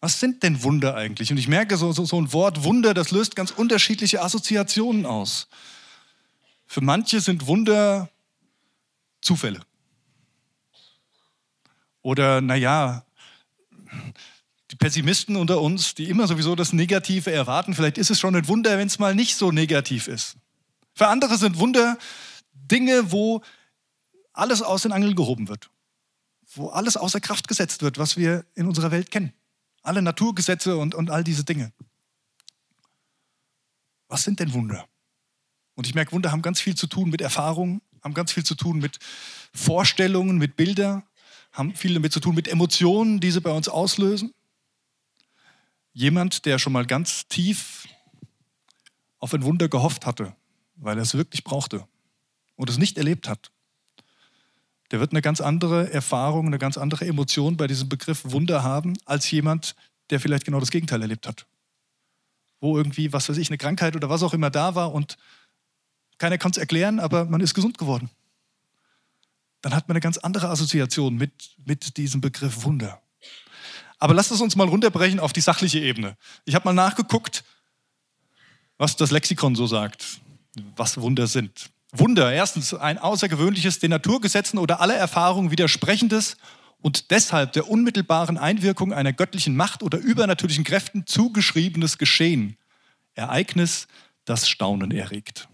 Was 0.00 0.18
sind 0.18 0.42
denn 0.42 0.64
Wunder 0.64 0.96
eigentlich? 0.96 1.30
Und 1.30 1.36
ich 1.36 1.46
merke, 1.46 1.76
so, 1.76 1.92
so, 1.92 2.04
so 2.04 2.20
ein 2.20 2.32
Wort 2.32 2.64
Wunder, 2.64 2.92
das 2.92 3.12
löst 3.12 3.36
ganz 3.36 3.52
unterschiedliche 3.52 4.20
Assoziationen 4.20 5.06
aus. 5.06 5.46
Für 6.66 6.80
manche 6.80 7.20
sind 7.20 7.46
Wunder 7.46 8.10
Zufälle. 9.20 9.60
Oder, 12.02 12.40
naja, 12.40 13.04
die 14.72 14.76
Pessimisten 14.76 15.36
unter 15.36 15.60
uns, 15.60 15.94
die 15.94 16.10
immer 16.10 16.26
sowieso 16.26 16.56
das 16.56 16.72
Negative 16.72 17.30
erwarten, 17.30 17.74
vielleicht 17.74 17.98
ist 17.98 18.10
es 18.10 18.18
schon 18.18 18.34
ein 18.34 18.48
Wunder, 18.48 18.76
wenn 18.76 18.88
es 18.88 18.98
mal 18.98 19.14
nicht 19.14 19.36
so 19.36 19.52
negativ 19.52 20.08
ist. 20.08 20.34
Für 20.94 21.06
andere 21.06 21.38
sind 21.38 21.60
Wunder 21.60 21.96
Dinge, 22.54 23.12
wo 23.12 23.40
alles 24.32 24.62
aus 24.62 24.82
den 24.82 24.90
Angeln 24.90 25.14
gehoben 25.14 25.46
wird, 25.46 25.70
wo 26.56 26.68
alles 26.68 26.96
außer 26.96 27.20
Kraft 27.20 27.48
gesetzt 27.48 27.82
wird, 27.82 27.98
was 27.98 28.16
wir 28.16 28.44
in 28.54 28.66
unserer 28.66 28.90
Welt 28.90 29.10
kennen. 29.10 29.32
Alle 29.82 30.02
Naturgesetze 30.02 30.76
und, 30.76 30.94
und 30.94 31.10
all 31.10 31.24
diese 31.24 31.44
Dinge. 31.44 31.72
Was 34.08 34.22
sind 34.22 34.40
denn 34.40 34.52
Wunder? 34.52 34.86
Und 35.74 35.86
ich 35.86 35.94
merke, 35.94 36.12
Wunder 36.12 36.30
haben 36.30 36.42
ganz 36.42 36.60
viel 36.60 36.74
zu 36.74 36.86
tun 36.86 37.10
mit 37.10 37.20
Erfahrungen, 37.20 37.82
haben 38.02 38.14
ganz 38.14 38.32
viel 38.32 38.44
zu 38.44 38.54
tun 38.54 38.78
mit 38.78 38.98
Vorstellungen, 39.52 40.38
mit 40.38 40.56
Bildern, 40.56 41.02
haben 41.52 41.74
viel 41.74 41.94
damit 41.94 42.12
zu 42.12 42.20
tun 42.20 42.34
mit 42.34 42.48
Emotionen, 42.48 43.20
die 43.20 43.30
sie 43.30 43.40
bei 43.40 43.50
uns 43.50 43.68
auslösen. 43.68 44.32
Jemand, 45.92 46.44
der 46.44 46.58
schon 46.58 46.72
mal 46.72 46.86
ganz 46.86 47.26
tief 47.28 47.88
auf 49.18 49.32
ein 49.32 49.44
Wunder 49.44 49.68
gehofft 49.68 50.06
hatte, 50.06 50.34
weil 50.76 50.98
er 50.98 51.02
es 51.02 51.14
wirklich 51.14 51.44
brauchte 51.44 51.86
und 52.56 52.68
es 52.68 52.78
nicht 52.78 52.98
erlebt 52.98 53.28
hat, 53.28 53.50
der 54.94 55.00
wird 55.00 55.10
eine 55.10 55.22
ganz 55.22 55.40
andere 55.40 55.92
Erfahrung, 55.92 56.46
eine 56.46 56.60
ganz 56.60 56.78
andere 56.78 57.04
Emotion 57.04 57.56
bei 57.56 57.66
diesem 57.66 57.88
Begriff 57.88 58.20
Wunder 58.26 58.62
haben, 58.62 58.96
als 59.06 59.28
jemand, 59.28 59.74
der 60.10 60.20
vielleicht 60.20 60.44
genau 60.44 60.60
das 60.60 60.70
Gegenteil 60.70 61.02
erlebt 61.02 61.26
hat. 61.26 61.46
Wo 62.60 62.78
irgendwie, 62.78 63.12
was 63.12 63.28
weiß 63.28 63.36
ich, 63.38 63.48
eine 63.50 63.58
Krankheit 63.58 63.96
oder 63.96 64.08
was 64.08 64.22
auch 64.22 64.34
immer 64.34 64.50
da 64.50 64.76
war 64.76 64.94
und 64.94 65.16
keiner 66.18 66.38
kann 66.38 66.52
es 66.52 66.58
erklären, 66.58 67.00
aber 67.00 67.24
man 67.24 67.40
ist 67.40 67.54
gesund 67.54 67.76
geworden. 67.76 68.08
Dann 69.62 69.74
hat 69.74 69.88
man 69.88 69.94
eine 69.96 70.00
ganz 70.00 70.16
andere 70.16 70.48
Assoziation 70.48 71.16
mit, 71.16 71.32
mit 71.64 71.96
diesem 71.96 72.20
Begriff 72.20 72.62
Wunder. 72.62 73.02
Aber 73.98 74.14
lasst 74.14 74.30
es 74.30 74.40
uns 74.40 74.54
mal 74.54 74.68
runterbrechen 74.68 75.18
auf 75.18 75.32
die 75.32 75.40
sachliche 75.40 75.80
Ebene. 75.80 76.16
Ich 76.44 76.54
habe 76.54 76.66
mal 76.66 76.72
nachgeguckt, 76.72 77.42
was 78.78 78.94
das 78.94 79.10
Lexikon 79.10 79.56
so 79.56 79.66
sagt, 79.66 80.20
was 80.76 81.00
Wunder 81.00 81.26
sind. 81.26 81.68
Wunder, 81.96 82.32
erstens 82.32 82.74
ein 82.74 82.98
außergewöhnliches, 82.98 83.78
den 83.78 83.90
Naturgesetzen 83.90 84.58
oder 84.58 84.80
aller 84.80 84.96
Erfahrungen 84.96 85.52
widersprechendes 85.52 86.36
und 86.80 87.10
deshalb 87.12 87.52
der 87.52 87.68
unmittelbaren 87.68 88.36
Einwirkung 88.36 88.92
einer 88.92 89.12
göttlichen 89.12 89.54
Macht 89.54 89.82
oder 89.82 89.98
übernatürlichen 89.98 90.64
Kräften 90.64 91.06
zugeschriebenes 91.06 91.96
Geschehen. 91.96 92.56
Ereignis, 93.14 93.86
das 94.24 94.48
Staunen 94.48 94.90
erregt. 94.90 95.48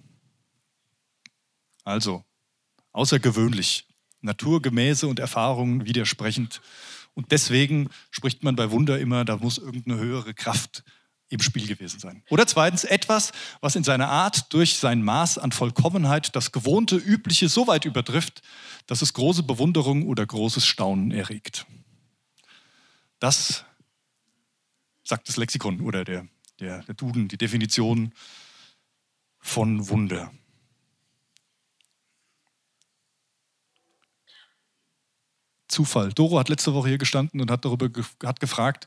Also, 1.85 2.25
außergewöhnlich, 2.92 3.87
naturgemäße 4.23 5.06
und 5.06 5.18
Erfahrungen 5.18 5.85
widersprechend. 5.85 6.62
Und 7.14 7.32
deswegen 7.32 7.90
spricht 8.11 8.42
man 8.42 8.56
bei 8.56 8.70
Wunder 8.70 8.99
immer, 8.99 9.25
da 9.25 9.37
muss 9.37 9.59
irgendeine 9.59 9.99
höhere 9.99 10.32
Kraft 10.32 10.85
im 11.31 11.41
Spiel 11.41 11.67
gewesen 11.67 12.01
sein. 12.01 12.23
Oder 12.29 12.47
zweitens 12.47 12.85
etwas, 12.85 13.33
was 13.61 13.77
in 13.77 13.85
seiner 13.85 14.09
Art 14.09 14.53
durch 14.53 14.77
sein 14.77 15.03
Maß 15.03 15.39
an 15.39 15.53
Vollkommenheit 15.53 16.35
das 16.35 16.53
gewohnte, 16.53 16.97
übliche 16.97 17.49
so 17.49 17.67
weit 17.67 17.85
übertrifft, 17.85 18.43
dass 18.87 19.01
es 19.01 19.15
große 19.15 19.45
Bewunderung 19.45 20.07
oder 20.07 20.27
großes 20.27 20.67
Staunen 20.67 21.13
erregt. 21.13 21.67
Das 23.21 23.65
sagt 25.05 25.29
das 25.29 25.37
Lexikon 25.37 25.81
oder 25.81 26.05
der, 26.05 26.27
der, 26.59 26.83
der 26.83 26.95
Duden, 26.95 27.29
die 27.29 27.39
Definition 27.39 28.13
von 29.39 29.89
Wunder. 29.89 30.33
Zufall. 35.69 36.13
Doro 36.13 36.41
hat 36.41 36.49
letzte 36.49 36.75
Woche 36.75 36.89
hier 36.89 36.99
gestanden 36.99 37.41
und 37.41 37.51
hat 37.51 37.65
darüber 37.65 37.89
ge 37.89 38.03
hat 38.25 38.41
gefragt, 38.41 38.87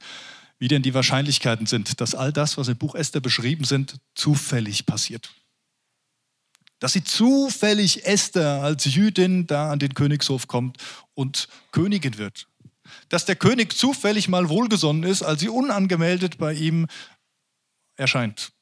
wie 0.63 0.69
denn 0.69 0.81
die 0.81 0.93
Wahrscheinlichkeiten 0.93 1.65
sind, 1.65 1.99
dass 1.99 2.15
all 2.15 2.31
das, 2.31 2.57
was 2.57 2.69
im 2.69 2.77
Buch 2.77 2.95
Esther 2.95 3.19
beschrieben 3.19 3.65
sind, 3.65 3.97
zufällig 4.15 4.85
passiert. 4.85 5.35
Dass 6.79 6.93
sie 6.93 7.03
zufällig 7.03 8.05
Esther 8.05 8.63
als 8.63 8.85
Jüdin 8.85 9.45
da 9.45 9.73
an 9.73 9.79
den 9.79 9.93
Königshof 9.93 10.47
kommt 10.47 10.77
und 11.15 11.49
Königin 11.73 12.17
wird. 12.17 12.47
Dass 13.09 13.25
der 13.25 13.35
König 13.35 13.73
zufällig 13.77 14.29
mal 14.29 14.47
wohlgesonnen 14.47 15.03
ist, 15.03 15.21
als 15.21 15.41
sie 15.41 15.49
unangemeldet 15.49 16.37
bei 16.37 16.53
ihm 16.53 16.87
erscheint. 17.97 18.53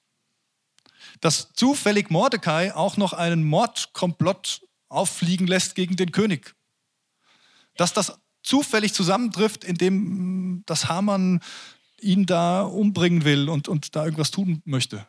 Dass 1.19 1.53
zufällig 1.53 2.09
Mordecai 2.09 2.73
auch 2.73 2.97
noch 2.97 3.13
einen 3.13 3.43
Mordkomplott 3.43 4.61
auffliegen 4.89 5.45
lässt 5.45 5.75
gegen 5.75 5.97
den 5.97 6.11
König 6.11 6.55
dass 7.77 7.93
das 7.93 8.19
zufällig 8.43 8.93
zusammentrifft, 8.93 9.63
indem 9.63 10.63
das 10.65 10.89
Hamann 10.89 11.41
ihn 12.01 12.25
da 12.25 12.61
umbringen 12.63 13.23
will 13.23 13.49
und, 13.49 13.67
und 13.67 13.95
da 13.95 14.03
irgendwas 14.03 14.31
tun 14.31 14.61
möchte. 14.65 15.05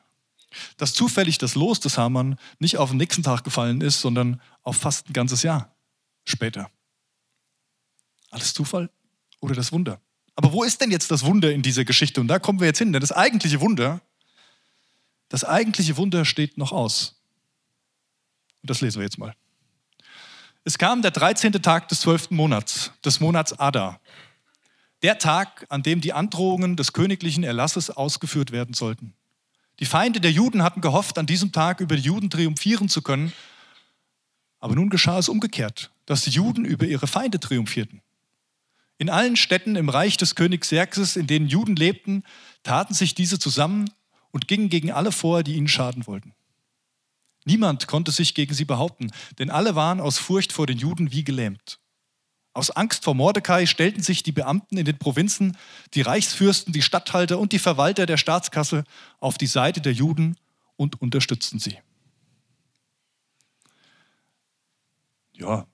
Dass 0.76 0.92
zufällig 0.92 1.38
das 1.38 1.54
Los 1.54 1.80
des 1.80 1.96
Hamann 1.98 2.38
nicht 2.58 2.76
auf 2.76 2.90
den 2.90 2.98
nächsten 2.98 3.22
Tag 3.22 3.44
gefallen 3.44 3.80
ist, 3.80 4.00
sondern 4.00 4.40
auf 4.62 4.76
fast 4.76 5.08
ein 5.08 5.12
ganzes 5.12 5.42
Jahr 5.42 5.74
später. 6.24 6.70
Alles 8.30 8.54
Zufall 8.54 8.90
oder 9.40 9.54
das 9.54 9.72
Wunder? 9.72 10.00
Aber 10.34 10.52
wo 10.52 10.62
ist 10.64 10.80
denn 10.80 10.90
jetzt 10.90 11.10
das 11.10 11.24
Wunder 11.24 11.52
in 11.52 11.62
dieser 11.62 11.84
Geschichte? 11.84 12.20
Und 12.20 12.28
da 12.28 12.38
kommen 12.38 12.60
wir 12.60 12.66
jetzt 12.66 12.78
hin, 12.78 12.92
denn 12.92 13.00
das 13.00 13.12
eigentliche 13.12 13.60
Wunder, 13.60 14.00
das 15.28 15.44
eigentliche 15.44 15.96
Wunder 15.96 16.24
steht 16.24 16.58
noch 16.58 16.72
aus. 16.72 17.20
Und 18.62 18.70
das 18.70 18.80
lesen 18.80 18.98
wir 18.98 19.04
jetzt 19.04 19.18
mal. 19.18 19.34
Es 20.64 20.78
kam 20.78 21.02
der 21.02 21.10
13. 21.10 21.52
Tag 21.54 21.88
des 21.88 22.00
12. 22.02 22.30
Monats, 22.30 22.92
des 23.04 23.18
Monats 23.20 23.52
Adar. 23.58 24.00
Der 25.02 25.18
Tag, 25.18 25.66
an 25.68 25.82
dem 25.82 26.00
die 26.00 26.12
Androhungen 26.12 26.76
des 26.76 26.92
königlichen 26.92 27.42
Erlasses 27.42 27.90
ausgeführt 27.90 28.52
werden 28.52 28.74
sollten. 28.74 29.14
Die 29.80 29.86
Feinde 29.86 30.20
der 30.20 30.30
Juden 30.30 30.62
hatten 30.62 30.80
gehofft, 30.80 31.18
an 31.18 31.26
diesem 31.26 31.50
Tag 31.50 31.80
über 31.80 31.96
die 31.96 32.02
Juden 32.02 32.30
triumphieren 32.30 32.88
zu 32.88 33.02
können. 33.02 33.32
Aber 34.60 34.76
nun 34.76 34.90
geschah 34.90 35.18
es 35.18 35.28
umgekehrt, 35.28 35.90
dass 36.06 36.22
die 36.22 36.30
Juden 36.30 36.64
über 36.64 36.86
ihre 36.86 37.08
Feinde 37.08 37.40
triumphierten. 37.40 38.00
In 38.98 39.10
allen 39.10 39.34
Städten 39.34 39.74
im 39.74 39.88
Reich 39.88 40.16
des 40.16 40.36
Königs 40.36 40.68
Xerxes, 40.68 41.16
in 41.16 41.26
denen 41.26 41.48
Juden 41.48 41.74
lebten, 41.74 42.22
taten 42.62 42.94
sich 42.94 43.16
diese 43.16 43.40
zusammen 43.40 43.90
und 44.30 44.46
gingen 44.46 44.68
gegen 44.68 44.92
alle 44.92 45.10
vor, 45.10 45.42
die 45.42 45.56
ihnen 45.56 45.66
schaden 45.66 46.06
wollten. 46.06 46.32
Niemand 47.44 47.88
konnte 47.88 48.12
sich 48.12 48.34
gegen 48.34 48.54
sie 48.54 48.64
behaupten, 48.64 49.10
denn 49.40 49.50
alle 49.50 49.74
waren 49.74 50.00
aus 50.00 50.18
Furcht 50.18 50.52
vor 50.52 50.68
den 50.68 50.78
Juden 50.78 51.10
wie 51.10 51.24
gelähmt. 51.24 51.80
Aus 52.54 52.70
Angst 52.70 53.04
vor 53.04 53.14
Mordecai 53.14 53.66
stellten 53.66 54.02
sich 54.02 54.22
die 54.22 54.32
Beamten 54.32 54.76
in 54.76 54.84
den 54.84 54.98
Provinzen, 54.98 55.56
die 55.94 56.02
Reichsfürsten, 56.02 56.72
die 56.72 56.82
Statthalter 56.82 57.38
und 57.38 57.52
die 57.52 57.58
Verwalter 57.58 58.04
der 58.04 58.18
Staatskasse 58.18 58.84
auf 59.20 59.38
die 59.38 59.46
Seite 59.46 59.80
der 59.80 59.92
Juden 59.92 60.36
und 60.76 61.00
unterstützten 61.00 61.58
sie. 61.58 61.78
Ja, 65.32 65.66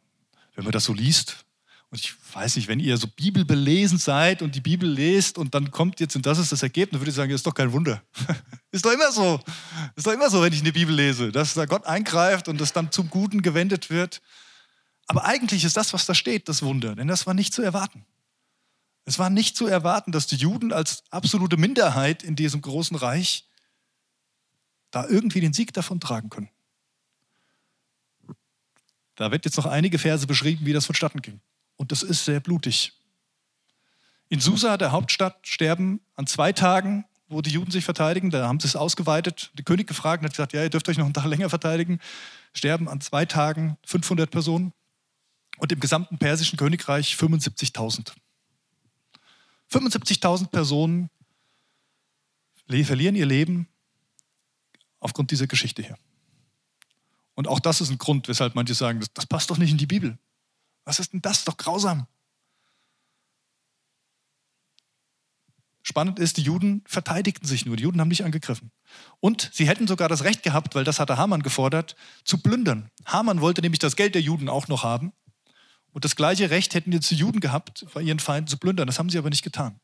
wenn 0.55 0.65
man 0.65 0.73
das 0.73 0.85
so 0.85 0.93
liest, 0.93 1.45
und 1.91 2.01
ich 2.01 2.15
weiß 2.35 2.57
nicht, 2.57 2.69
wenn 2.69 2.81
ihr 2.81 2.99
so 2.99 3.07
bibelbelesen 3.07 3.97
seid 3.97 4.43
und 4.43 4.55
die 4.55 4.61
Bibel 4.61 4.89
lest 4.89 5.39
und 5.39 5.55
dann 5.55 5.71
kommt 5.71 6.01
jetzt 6.01 6.17
und 6.17 6.27
das 6.27 6.39
ist 6.39 6.53
das 6.53 6.63
Ergebnis, 6.63 7.01
würde 7.01 7.09
ich 7.09 7.17
sagen, 7.17 7.31
das 7.31 7.39
ist 7.41 7.47
doch 7.47 7.55
kein 7.55 7.73
Wunder. 7.73 8.03
ist 8.71 8.85
doch 8.85 8.93
immer 8.93 9.11
so. 9.11 9.41
Ist 9.97 10.07
doch 10.07 10.13
immer 10.13 10.29
so, 10.29 10.43
wenn 10.43 10.53
ich 10.53 10.61
eine 10.61 10.73
Bibel 10.73 10.95
lese, 10.95 11.33
dass 11.33 11.55
da 11.55 11.65
Gott 11.65 11.87
eingreift 11.87 12.49
und 12.49 12.61
das 12.61 12.75
dann 12.75 12.93
zum 12.93 13.09
Guten 13.09 13.41
gewendet 13.41 13.89
wird. 13.89 14.21
Aber 15.09 15.25
eigentlich 15.25 15.65
ist 15.65 15.77
das, 15.77 15.93
was 15.93 16.07
da 16.07 16.15
steht, 16.15 16.49
das 16.49 16.63
Wunder, 16.63 16.95
denn 16.95 17.09
das 17.09 17.27
war 17.27 17.35
nicht 17.35 17.53
zu 17.53 17.63
erwarten. 17.63 18.05
Es 19.07 19.19
war 19.19 19.31
nicht 19.31 19.57
zu 19.57 19.67
erwarten, 19.67 20.13
dass 20.13 20.27
die 20.27 20.37
Juden 20.37 20.71
als 20.71 21.03
absolute 21.11 21.57
Minderheit 21.57 22.23
in 22.23 22.37
diesem 22.37 22.61
großen 22.61 22.95
Reich 22.95 23.49
da 24.91 25.07
irgendwie 25.09 25.41
den 25.41 25.55
Sieg 25.55 25.73
davon 25.73 25.99
tragen 25.99 26.29
können. 26.29 26.51
Da 29.15 29.31
wird 29.31 29.47
jetzt 29.47 29.57
noch 29.57 29.65
einige 29.65 29.99
Verse 29.99 30.27
beschrieben, 30.27 30.67
wie 30.67 30.75
das 30.75 30.85
vonstatten 30.85 31.23
ging. 31.23 31.41
Und 31.77 31.91
das 31.91 32.03
ist 32.03 32.27
sehr 32.27 32.41
blutig. 32.41 32.93
In 34.29 34.41
Susa, 34.41 34.77
der 34.77 34.93
Hauptstadt, 34.93 35.39
sterben 35.43 36.01
an 36.15 36.27
zwei 36.27 36.53
Tagen, 36.53 37.07
wo 37.29 37.41
die 37.41 37.51
Juden 37.51 37.71
sich 37.71 37.85
verteidigen, 37.85 38.31
da 38.31 38.47
haben 38.47 38.61
sie 38.61 38.67
es 38.67 38.77
ausgeweitet, 38.77 39.53
der 39.55 39.65
König 39.65 39.87
gefragt 39.87 40.23
und 40.23 40.27
hat 40.27 40.33
gesagt, 40.33 40.53
ja, 40.53 40.63
ihr 40.63 40.71
dürft 40.71 40.89
euch 40.89 40.99
noch 40.99 41.07
einen 41.07 41.15
Tag 41.15 41.25
länger 41.25 41.49
verteidigen, 41.49 41.99
sterben 42.53 42.89
an 42.89 43.01
zwei 43.01 43.25
Tagen 43.25 43.79
500 43.87 44.31
Personen 44.31 44.73
und 45.59 45.73
im 45.73 45.81
gesamten 45.81 46.19
persischen 46.19 46.57
Königreich 46.57 47.15
75.000. 47.15 48.13
75.000 49.71 50.49
Personen 50.49 51.11
verlieren 52.67 53.17
ihr 53.17 53.27
Leben 53.27 53.69
aufgrund 55.01 55.31
dieser 55.31 55.47
Geschichte 55.47 55.83
hier. 55.83 55.99
Und 57.35 57.49
auch 57.49 57.61
das 57.61 57.81
ist 57.81 57.91
ein 57.91 57.99
Grund, 57.99 58.29
weshalb 58.29 58.55
manche 58.55 58.75
sagen, 58.75 59.01
das, 59.01 59.13
das 59.13 59.27
passt 59.27 59.51
doch 59.51 59.59
nicht 59.59 59.71
in 59.71 59.79
die 59.79 59.87
Bibel. 59.87 60.19
Was 60.85 60.99
ist 60.99 61.13
denn 61.13 61.23
das? 61.23 61.45
Doch 61.45 61.57
grausam. 61.57 62.07
Spannend 65.83 66.19
ist, 66.19 66.37
die 66.37 66.43
Juden 66.43 66.83
verteidigten 66.87 67.47
sich 67.47 67.65
nur. 67.65 67.77
Die 67.77 67.85
Juden 67.85 68.01
haben 68.01 68.09
nicht 68.09 68.25
angegriffen. 68.25 68.71
Und 69.21 69.51
sie 69.55 69.67
hätten 69.67 69.87
sogar 69.87 70.09
das 70.09 70.25
Recht 70.25 70.43
gehabt, 70.43 70.75
weil 70.75 70.85
das 70.85 71.01
hatte 71.01 71.17
Haman 71.17 71.43
gefordert, 71.43 71.97
zu 72.25 72.39
plündern. 72.39 72.91
Haman 73.07 73.41
wollte 73.41 73.63
nämlich 73.63 73.79
das 73.79 73.97
Geld 73.97 74.15
der 74.15 74.21
Juden 74.21 74.49
auch 74.49 74.69
noch 74.69 74.83
haben. 74.83 75.13
Und 75.93 76.05
das 76.05 76.17
gleiche 76.17 76.51
Recht 76.51 76.75
hätten 76.75 76.91
die 76.91 77.15
Juden 77.15 77.41
gehabt, 77.41 77.87
bei 77.95 78.03
ihren 78.03 78.21
Feinden 78.21 78.49
zu 78.49 78.59
plündern. 78.59 78.87
Das 78.87 78.99
haben 78.99 79.11
sie 79.11 79.19
aber 79.19 79.31
nicht 79.31 79.43
getan. 79.43 79.81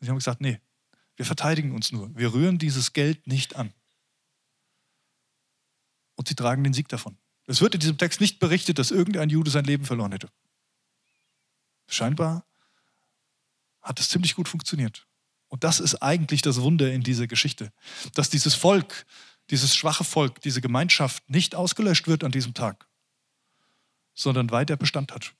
Sie 0.00 0.08
haben 0.08 0.16
gesagt, 0.16 0.40
nee, 0.40 0.60
wir 1.16 1.26
verteidigen 1.26 1.72
uns 1.74 1.92
nur. 1.92 2.14
Wir 2.16 2.32
rühren 2.32 2.58
dieses 2.58 2.92
Geld 2.92 3.26
nicht 3.26 3.56
an. 3.56 3.72
Und 6.14 6.28
sie 6.28 6.34
tragen 6.34 6.64
den 6.64 6.72
Sieg 6.72 6.88
davon. 6.88 7.18
Es 7.46 7.60
wird 7.60 7.74
in 7.74 7.80
diesem 7.80 7.98
Text 7.98 8.20
nicht 8.20 8.38
berichtet, 8.38 8.78
dass 8.78 8.90
irgendein 8.90 9.28
Jude 9.28 9.50
sein 9.50 9.64
Leben 9.64 9.84
verloren 9.84 10.12
hätte. 10.12 10.30
Scheinbar 11.88 12.46
hat 13.82 13.98
es 14.00 14.08
ziemlich 14.08 14.34
gut 14.34 14.48
funktioniert. 14.48 15.06
Und 15.48 15.64
das 15.64 15.80
ist 15.80 15.96
eigentlich 15.96 16.42
das 16.42 16.60
Wunder 16.60 16.92
in 16.92 17.02
dieser 17.02 17.26
Geschichte, 17.26 17.72
dass 18.14 18.30
dieses 18.30 18.54
Volk, 18.54 19.04
dieses 19.50 19.74
schwache 19.74 20.04
Volk, 20.04 20.40
diese 20.42 20.60
Gemeinschaft 20.60 21.28
nicht 21.28 21.54
ausgelöscht 21.56 22.06
wird 22.06 22.22
an 22.22 22.30
diesem 22.30 22.54
Tag, 22.54 22.86
sondern 24.20 24.50
weiter 24.50 24.76
Bestand 24.76 25.12
hat. 25.12 25.34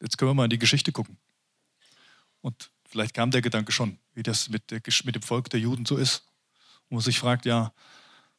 Jetzt 0.00 0.16
können 0.16 0.30
wir 0.30 0.34
mal 0.34 0.44
in 0.44 0.50
die 0.50 0.58
Geschichte 0.58 0.92
gucken. 0.92 1.16
Und 2.40 2.70
vielleicht 2.86 3.14
kam 3.14 3.30
der 3.30 3.42
Gedanke 3.42 3.72
schon, 3.72 3.98
wie 4.14 4.22
das 4.22 4.48
mit, 4.48 4.70
der, 4.70 4.80
mit 5.04 5.14
dem 5.14 5.22
Volk 5.22 5.50
der 5.50 5.60
Juden 5.60 5.84
so 5.86 5.96
ist 5.96 6.28
wo 6.88 6.96
man 6.96 7.04
sich 7.04 7.18
fragt, 7.18 7.44
ja, 7.44 7.72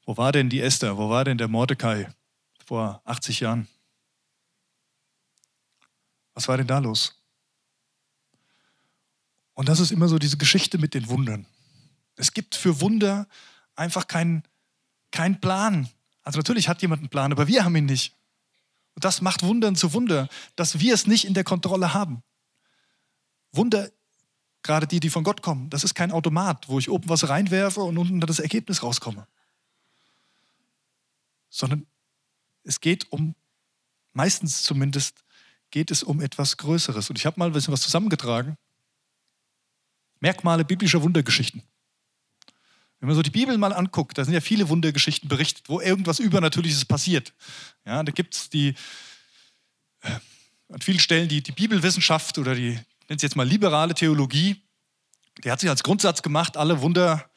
wo 0.05 0.17
war 0.17 0.31
denn 0.31 0.49
die 0.49 0.61
Esther, 0.61 0.97
wo 0.97 1.09
war 1.09 1.23
denn 1.25 1.37
der 1.37 1.47
Mordecai, 1.47 2.11
vor 2.65 3.01
80 3.05 3.39
Jahren. 3.41 3.67
Was 6.33 6.47
war 6.47 6.57
denn 6.57 6.67
da 6.67 6.79
los? 6.79 7.15
Und 9.53 9.67
das 9.67 9.79
ist 9.79 9.91
immer 9.91 10.07
so 10.07 10.19
diese 10.19 10.37
Geschichte 10.37 10.77
mit 10.77 10.93
den 10.93 11.09
Wundern. 11.09 11.45
Es 12.15 12.33
gibt 12.33 12.55
für 12.55 12.79
Wunder 12.81 13.27
einfach 13.75 14.07
keinen 14.07 14.43
kein 15.11 15.41
Plan. 15.41 15.89
Also 16.29 16.37
natürlich 16.37 16.69
hat 16.69 16.83
jemand 16.83 16.99
einen 16.99 17.09
Plan, 17.09 17.31
aber 17.31 17.47
wir 17.47 17.65
haben 17.65 17.75
ihn 17.75 17.87
nicht. 17.87 18.15
Und 18.93 19.03
das 19.03 19.19
macht 19.19 19.41
Wundern 19.41 19.75
zu 19.75 19.93
Wunder, 19.93 20.29
dass 20.55 20.79
wir 20.79 20.93
es 20.93 21.07
nicht 21.07 21.25
in 21.25 21.33
der 21.33 21.43
Kontrolle 21.43 21.95
haben. 21.95 22.21
Wunder, 23.51 23.89
gerade 24.61 24.85
die, 24.85 24.99
die 24.99 25.09
von 25.09 25.23
Gott 25.23 25.41
kommen, 25.41 25.71
das 25.71 25.83
ist 25.83 25.95
kein 25.95 26.11
Automat, 26.11 26.69
wo 26.69 26.77
ich 26.77 26.87
oben 26.87 27.09
was 27.09 27.29
reinwerfe 27.29 27.81
und 27.81 27.97
unten 27.97 28.19
das 28.19 28.37
Ergebnis 28.37 28.83
rauskomme. 28.83 29.25
Sondern 31.49 31.87
es 32.63 32.79
geht 32.79 33.11
um, 33.11 33.33
meistens 34.13 34.61
zumindest, 34.61 35.23
geht 35.71 35.89
es 35.89 36.03
um 36.03 36.21
etwas 36.21 36.57
Größeres. 36.57 37.09
Und 37.09 37.17
ich 37.17 37.25
habe 37.25 37.39
mal 37.39 37.47
ein 37.47 37.53
bisschen 37.53 37.73
was 37.73 37.81
zusammengetragen. 37.81 38.55
Merkmale 40.19 40.63
biblischer 40.63 41.01
Wundergeschichten. 41.01 41.63
Wenn 42.99 43.07
man 43.07 43.15
so 43.15 43.21
die 43.21 43.29
Bibel 43.29 43.57
mal 43.57 43.73
anguckt, 43.73 44.17
da 44.17 44.25
sind 44.25 44.33
ja 44.33 44.41
viele 44.41 44.67
Wundergeschichten 44.67 45.29
berichtet, 45.29 45.69
wo 45.69 45.79
irgendwas 45.79 46.19
Übernatürliches 46.19 46.83
passiert. 46.85 47.33
Ja, 47.85 48.03
da 48.03 48.11
gibt 48.11 48.35
es 48.35 48.49
die, 48.49 48.75
äh, 50.01 50.11
an 50.69 50.81
vielen 50.81 50.99
Stellen 50.99 51.29
die, 51.29 51.41
die 51.41 51.53
Bibelwissenschaft 51.53 52.37
oder 52.37 52.55
die, 52.55 52.71
nennt 53.07 53.19
es 53.19 53.21
jetzt 53.21 53.35
mal 53.35 53.47
liberale 53.47 53.93
Theologie, 53.93 54.61
die 55.43 55.51
hat 55.51 55.61
sich 55.61 55.69
als 55.69 55.83
Grundsatz 55.83 56.21
gemacht, 56.21 56.57
alle 56.57 56.81
Wunder 56.81 57.29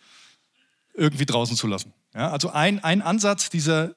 irgendwie 0.94 1.26
draußen 1.26 1.56
zu 1.56 1.66
lassen. 1.66 1.92
Ja, 2.14 2.30
also 2.30 2.50
ein, 2.50 2.82
ein 2.82 3.00
Ansatz 3.00 3.48
dieser 3.48 3.94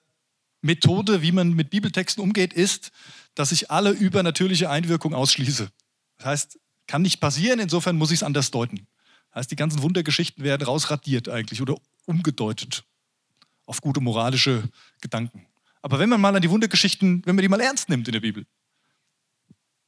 Methode, 0.61 1.21
wie 1.21 1.31
man 1.31 1.53
mit 1.53 1.69
Bibeltexten 1.69 2.23
umgeht, 2.23 2.53
ist, 2.53 2.91
dass 3.33 3.51
ich 3.51 3.71
alle 3.71 3.91
übernatürliche 3.91 4.69
Einwirkung 4.69 5.13
ausschließe. 5.13 5.69
Das 6.17 6.25
heißt, 6.25 6.59
kann 6.87 7.01
nicht 7.01 7.19
passieren, 7.19 7.59
insofern 7.59 7.97
muss 7.97 8.11
ich 8.11 8.19
es 8.19 8.23
anders 8.23 8.51
deuten. 8.51 8.87
Heißt, 9.35 9.51
die 9.51 9.57
ganzen 9.57 9.81
Wundergeschichten 9.81 10.43
werden 10.43 10.63
rausradiert 10.63 11.29
eigentlich 11.29 11.61
oder 11.61 11.75
umgedeutet 12.05 12.85
auf 13.65 13.81
gute 13.81 13.99
moralische 13.99 14.69
Gedanken. 15.01 15.45
Aber 15.81 15.99
wenn 15.99 16.09
man 16.09 16.21
mal 16.21 16.35
an 16.35 16.41
die 16.41 16.49
Wundergeschichten, 16.49 17.21
wenn 17.25 17.35
man 17.35 17.43
die 17.43 17.49
mal 17.49 17.61
ernst 17.61 17.89
nimmt 17.89 18.07
in 18.07 18.13
der 18.13 18.21
Bibel, 18.21 18.45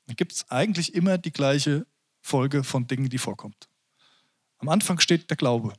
dann 0.05 0.15
gibt 0.15 0.33
es 0.33 0.49
eigentlich 0.49 0.93
immer 0.93 1.17
die 1.17 1.31
gleiche 1.31 1.85
Folge 2.21 2.63
von 2.63 2.87
Dingen, 2.87 3.09
die 3.09 3.17
vorkommt. 3.17 3.67
Am 4.57 4.69
Anfang 4.69 4.99
steht 4.99 5.29
der 5.29 5.37
Glaube. 5.37 5.73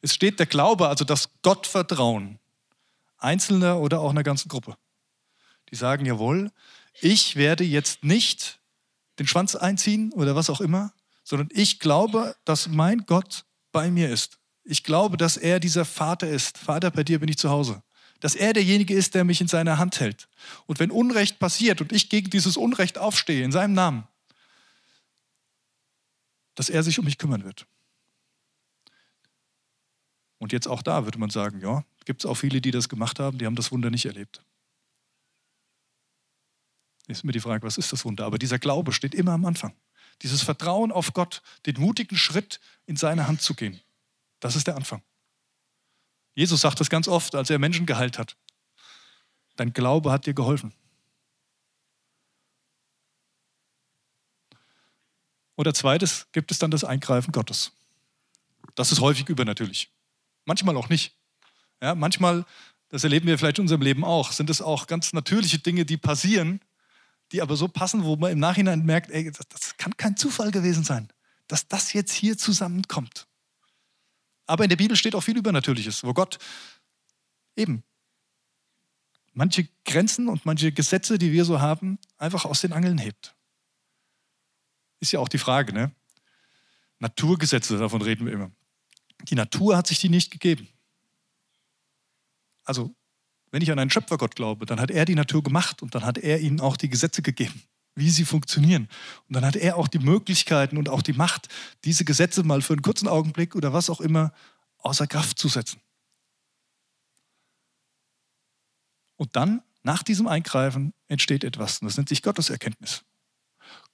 Es 0.00 0.14
steht 0.14 0.38
der 0.38 0.46
Glaube, 0.46 0.88
also 0.88 1.04
das 1.04 1.30
Gottvertrauen 1.42 2.38
Einzelner 3.18 3.80
oder 3.80 4.00
auch 4.00 4.10
einer 4.10 4.22
ganzen 4.22 4.48
Gruppe. 4.48 4.76
Die 5.70 5.76
sagen, 5.76 6.06
jawohl, 6.06 6.50
ich 7.00 7.36
werde 7.36 7.64
jetzt 7.64 8.04
nicht 8.04 8.60
den 9.18 9.26
Schwanz 9.26 9.54
einziehen 9.54 10.12
oder 10.12 10.34
was 10.34 10.50
auch 10.50 10.60
immer, 10.60 10.92
sondern 11.30 11.48
ich 11.52 11.78
glaube, 11.78 12.34
dass 12.44 12.66
mein 12.66 13.06
Gott 13.06 13.44
bei 13.70 13.88
mir 13.88 14.10
ist. 14.10 14.40
Ich 14.64 14.82
glaube, 14.82 15.16
dass 15.16 15.36
er 15.36 15.60
dieser 15.60 15.84
Vater 15.84 16.28
ist. 16.28 16.58
Vater, 16.58 16.90
bei 16.90 17.04
dir 17.04 17.20
bin 17.20 17.28
ich 17.28 17.38
zu 17.38 17.50
Hause. 17.50 17.84
Dass 18.18 18.34
er 18.34 18.52
derjenige 18.52 18.94
ist, 18.94 19.14
der 19.14 19.22
mich 19.22 19.40
in 19.40 19.46
seiner 19.46 19.78
Hand 19.78 20.00
hält. 20.00 20.28
Und 20.66 20.80
wenn 20.80 20.90
Unrecht 20.90 21.38
passiert 21.38 21.80
und 21.80 21.92
ich 21.92 22.08
gegen 22.08 22.30
dieses 22.30 22.56
Unrecht 22.56 22.98
aufstehe, 22.98 23.44
in 23.44 23.52
seinem 23.52 23.74
Namen, 23.74 24.08
dass 26.56 26.68
er 26.68 26.82
sich 26.82 26.98
um 26.98 27.04
mich 27.04 27.16
kümmern 27.16 27.44
wird. 27.44 27.64
Und 30.38 30.50
jetzt 30.52 30.66
auch 30.66 30.82
da 30.82 31.04
würde 31.04 31.20
man 31.20 31.30
sagen, 31.30 31.60
ja, 31.60 31.84
gibt 32.06 32.22
es 32.22 32.26
auch 32.26 32.34
viele, 32.34 32.60
die 32.60 32.72
das 32.72 32.88
gemacht 32.88 33.20
haben, 33.20 33.38
die 33.38 33.46
haben 33.46 33.54
das 33.54 33.70
Wunder 33.70 33.90
nicht 33.90 34.04
erlebt. 34.04 34.42
Jetzt 37.06 37.18
ist 37.18 37.24
mir 37.24 37.32
die 37.32 37.40
Frage, 37.40 37.64
was 37.64 37.78
ist 37.78 37.92
das 37.92 38.04
Wunder? 38.04 38.24
Aber 38.24 38.36
dieser 38.36 38.58
Glaube 38.58 38.92
steht 38.92 39.14
immer 39.14 39.32
am 39.32 39.44
Anfang. 39.44 39.74
Dieses 40.22 40.42
Vertrauen 40.42 40.92
auf 40.92 41.12
Gott, 41.12 41.42
den 41.66 41.80
mutigen 41.80 42.16
Schritt 42.16 42.60
in 42.86 42.96
seine 42.96 43.26
Hand 43.26 43.42
zu 43.42 43.54
gehen. 43.54 43.80
Das 44.40 44.56
ist 44.56 44.66
der 44.66 44.76
Anfang. 44.76 45.02
Jesus 46.34 46.60
sagt 46.60 46.80
das 46.80 46.90
ganz 46.90 47.08
oft, 47.08 47.34
als 47.34 47.50
er 47.50 47.58
Menschen 47.58 47.86
geheilt 47.86 48.18
hat. 48.18 48.36
Dein 49.56 49.72
Glaube 49.72 50.12
hat 50.12 50.26
dir 50.26 50.34
geholfen. 50.34 50.72
Oder 55.56 55.74
zweites 55.74 56.26
gibt 56.32 56.50
es 56.50 56.58
dann 56.58 56.70
das 56.70 56.84
Eingreifen 56.84 57.32
Gottes. 57.32 57.72
Das 58.74 58.92
ist 58.92 59.00
häufig 59.00 59.28
übernatürlich. 59.28 59.92
Manchmal 60.46 60.76
auch 60.76 60.88
nicht. 60.88 61.14
Ja, 61.82 61.94
manchmal, 61.94 62.46
das 62.88 63.04
erleben 63.04 63.26
wir 63.26 63.38
vielleicht 63.38 63.58
in 63.58 63.64
unserem 63.64 63.82
Leben 63.82 64.04
auch, 64.04 64.32
sind 64.32 64.48
es 64.48 64.62
auch 64.62 64.86
ganz 64.86 65.12
natürliche 65.12 65.58
Dinge, 65.58 65.84
die 65.84 65.98
passieren, 65.98 66.60
die 67.32 67.42
aber 67.42 67.56
so 67.56 67.68
passen, 67.68 68.04
wo 68.04 68.16
man 68.16 68.32
im 68.32 68.38
Nachhinein 68.38 68.84
merkt, 68.84 69.10
ey, 69.10 69.30
das, 69.30 69.46
das 69.48 69.76
kann 69.76 69.96
kein 69.96 70.16
Zufall 70.16 70.50
gewesen 70.50 70.84
sein, 70.84 71.08
dass 71.46 71.68
das 71.68 71.92
jetzt 71.92 72.12
hier 72.12 72.36
zusammenkommt. 72.36 73.26
Aber 74.46 74.64
in 74.64 74.70
der 74.70 74.76
Bibel 74.76 74.96
steht 74.96 75.14
auch 75.14 75.22
viel 75.22 75.36
Übernatürliches, 75.36 76.02
wo 76.02 76.12
Gott 76.12 76.38
eben 77.56 77.84
manche 79.32 79.68
Grenzen 79.84 80.28
und 80.28 80.44
manche 80.44 80.72
Gesetze, 80.72 81.18
die 81.18 81.32
wir 81.32 81.44
so 81.44 81.60
haben, 81.60 81.98
einfach 82.18 82.44
aus 82.44 82.60
den 82.60 82.72
Angeln 82.72 82.98
hebt. 82.98 83.34
Ist 84.98 85.12
ja 85.12 85.20
auch 85.20 85.28
die 85.28 85.38
Frage, 85.38 85.72
ne? 85.72 85.92
Naturgesetze, 86.98 87.78
davon 87.78 88.02
reden 88.02 88.26
wir 88.26 88.32
immer. 88.32 88.50
Die 89.22 89.34
Natur 89.34 89.76
hat 89.76 89.86
sich 89.86 90.00
die 90.00 90.08
nicht 90.08 90.30
gegeben. 90.30 90.68
Also 92.64 92.94
wenn 93.50 93.62
ich 93.62 93.70
an 93.72 93.78
einen 93.78 93.90
Schöpfergott 93.90 94.36
glaube, 94.36 94.66
dann 94.66 94.80
hat 94.80 94.90
er 94.90 95.04
die 95.04 95.14
Natur 95.14 95.42
gemacht 95.42 95.82
und 95.82 95.94
dann 95.94 96.04
hat 96.04 96.18
er 96.18 96.40
ihnen 96.40 96.60
auch 96.60 96.76
die 96.76 96.88
Gesetze 96.88 97.22
gegeben, 97.22 97.62
wie 97.94 98.10
sie 98.10 98.24
funktionieren. 98.24 98.88
Und 99.28 99.36
dann 99.36 99.44
hat 99.44 99.56
er 99.56 99.76
auch 99.76 99.88
die 99.88 99.98
Möglichkeiten 99.98 100.76
und 100.76 100.88
auch 100.88 101.02
die 101.02 101.12
Macht, 101.12 101.48
diese 101.84 102.04
Gesetze 102.04 102.42
mal 102.42 102.62
für 102.62 102.74
einen 102.74 102.82
kurzen 102.82 103.08
Augenblick 103.08 103.54
oder 103.54 103.72
was 103.72 103.90
auch 103.90 104.00
immer 104.00 104.32
außer 104.78 105.06
Kraft 105.06 105.38
zu 105.38 105.48
setzen. 105.48 105.80
Und 109.16 109.36
dann, 109.36 109.62
nach 109.82 110.02
diesem 110.02 110.26
Eingreifen, 110.26 110.94
entsteht 111.08 111.44
etwas. 111.44 111.80
Und 111.80 111.88
das 111.88 111.96
nennt 111.96 112.08
sich 112.08 112.22
Gotteserkenntnis. 112.22 113.04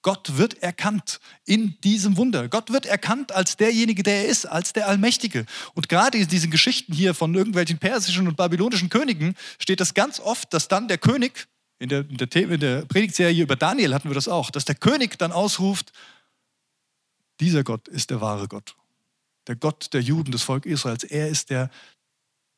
Gott 0.03 0.37
wird 0.37 0.63
erkannt 0.63 1.21
in 1.45 1.81
diesem 1.81 2.17
Wunder. 2.17 2.49
Gott 2.49 2.73
wird 2.73 2.87
erkannt 2.87 3.33
als 3.33 3.57
derjenige, 3.57 4.03
der 4.03 4.23
er 4.23 4.27
ist, 4.27 4.47
als 4.47 4.73
der 4.73 4.89
Allmächtige. 4.89 5.47
Und 5.75 5.89
gerade 5.89 6.19
in 6.19 6.29
diesen 6.29 6.51
Geschichten 6.51 6.93
hier 6.93 7.13
von 7.13 7.35
irgendwelchen 7.35 7.79
persischen 7.79 8.29
und 8.29 8.37
babylonischen 8.37 8.89
Königen 8.89 9.35
steht 9.59 9.81
das 9.81 9.95
ganz 9.95 10.21
oft, 10.21 10.53
dass 10.55 10.69
dann 10.69 10.87
der 10.87 10.99
König, 10.99 11.49
in 11.79 11.89
der, 11.89 12.09
in 12.09 12.17
der, 12.17 12.37
in 12.37 12.61
der 12.61 12.83
Predigtserie 12.83 13.43
über 13.43 13.57
Daniel 13.57 13.95
hatten 13.95 14.09
wir 14.09 14.15
das 14.15 14.29
auch, 14.29 14.51
dass 14.51 14.65
der 14.65 14.77
König 14.77 15.19
dann 15.19 15.33
ausruft, 15.33 15.93
dieser 17.41 17.65
Gott 17.65 17.89
ist 17.89 18.11
der 18.11 18.21
wahre 18.21 18.49
Gott. 18.49 18.77
Der 19.47 19.57
Gott 19.57 19.93
der 19.93 20.01
Juden, 20.01 20.33
des 20.33 20.43
Volkes 20.43 20.73
Israels. 20.73 21.05
Er 21.05 21.29
ist 21.29 21.51
der, 21.51 21.71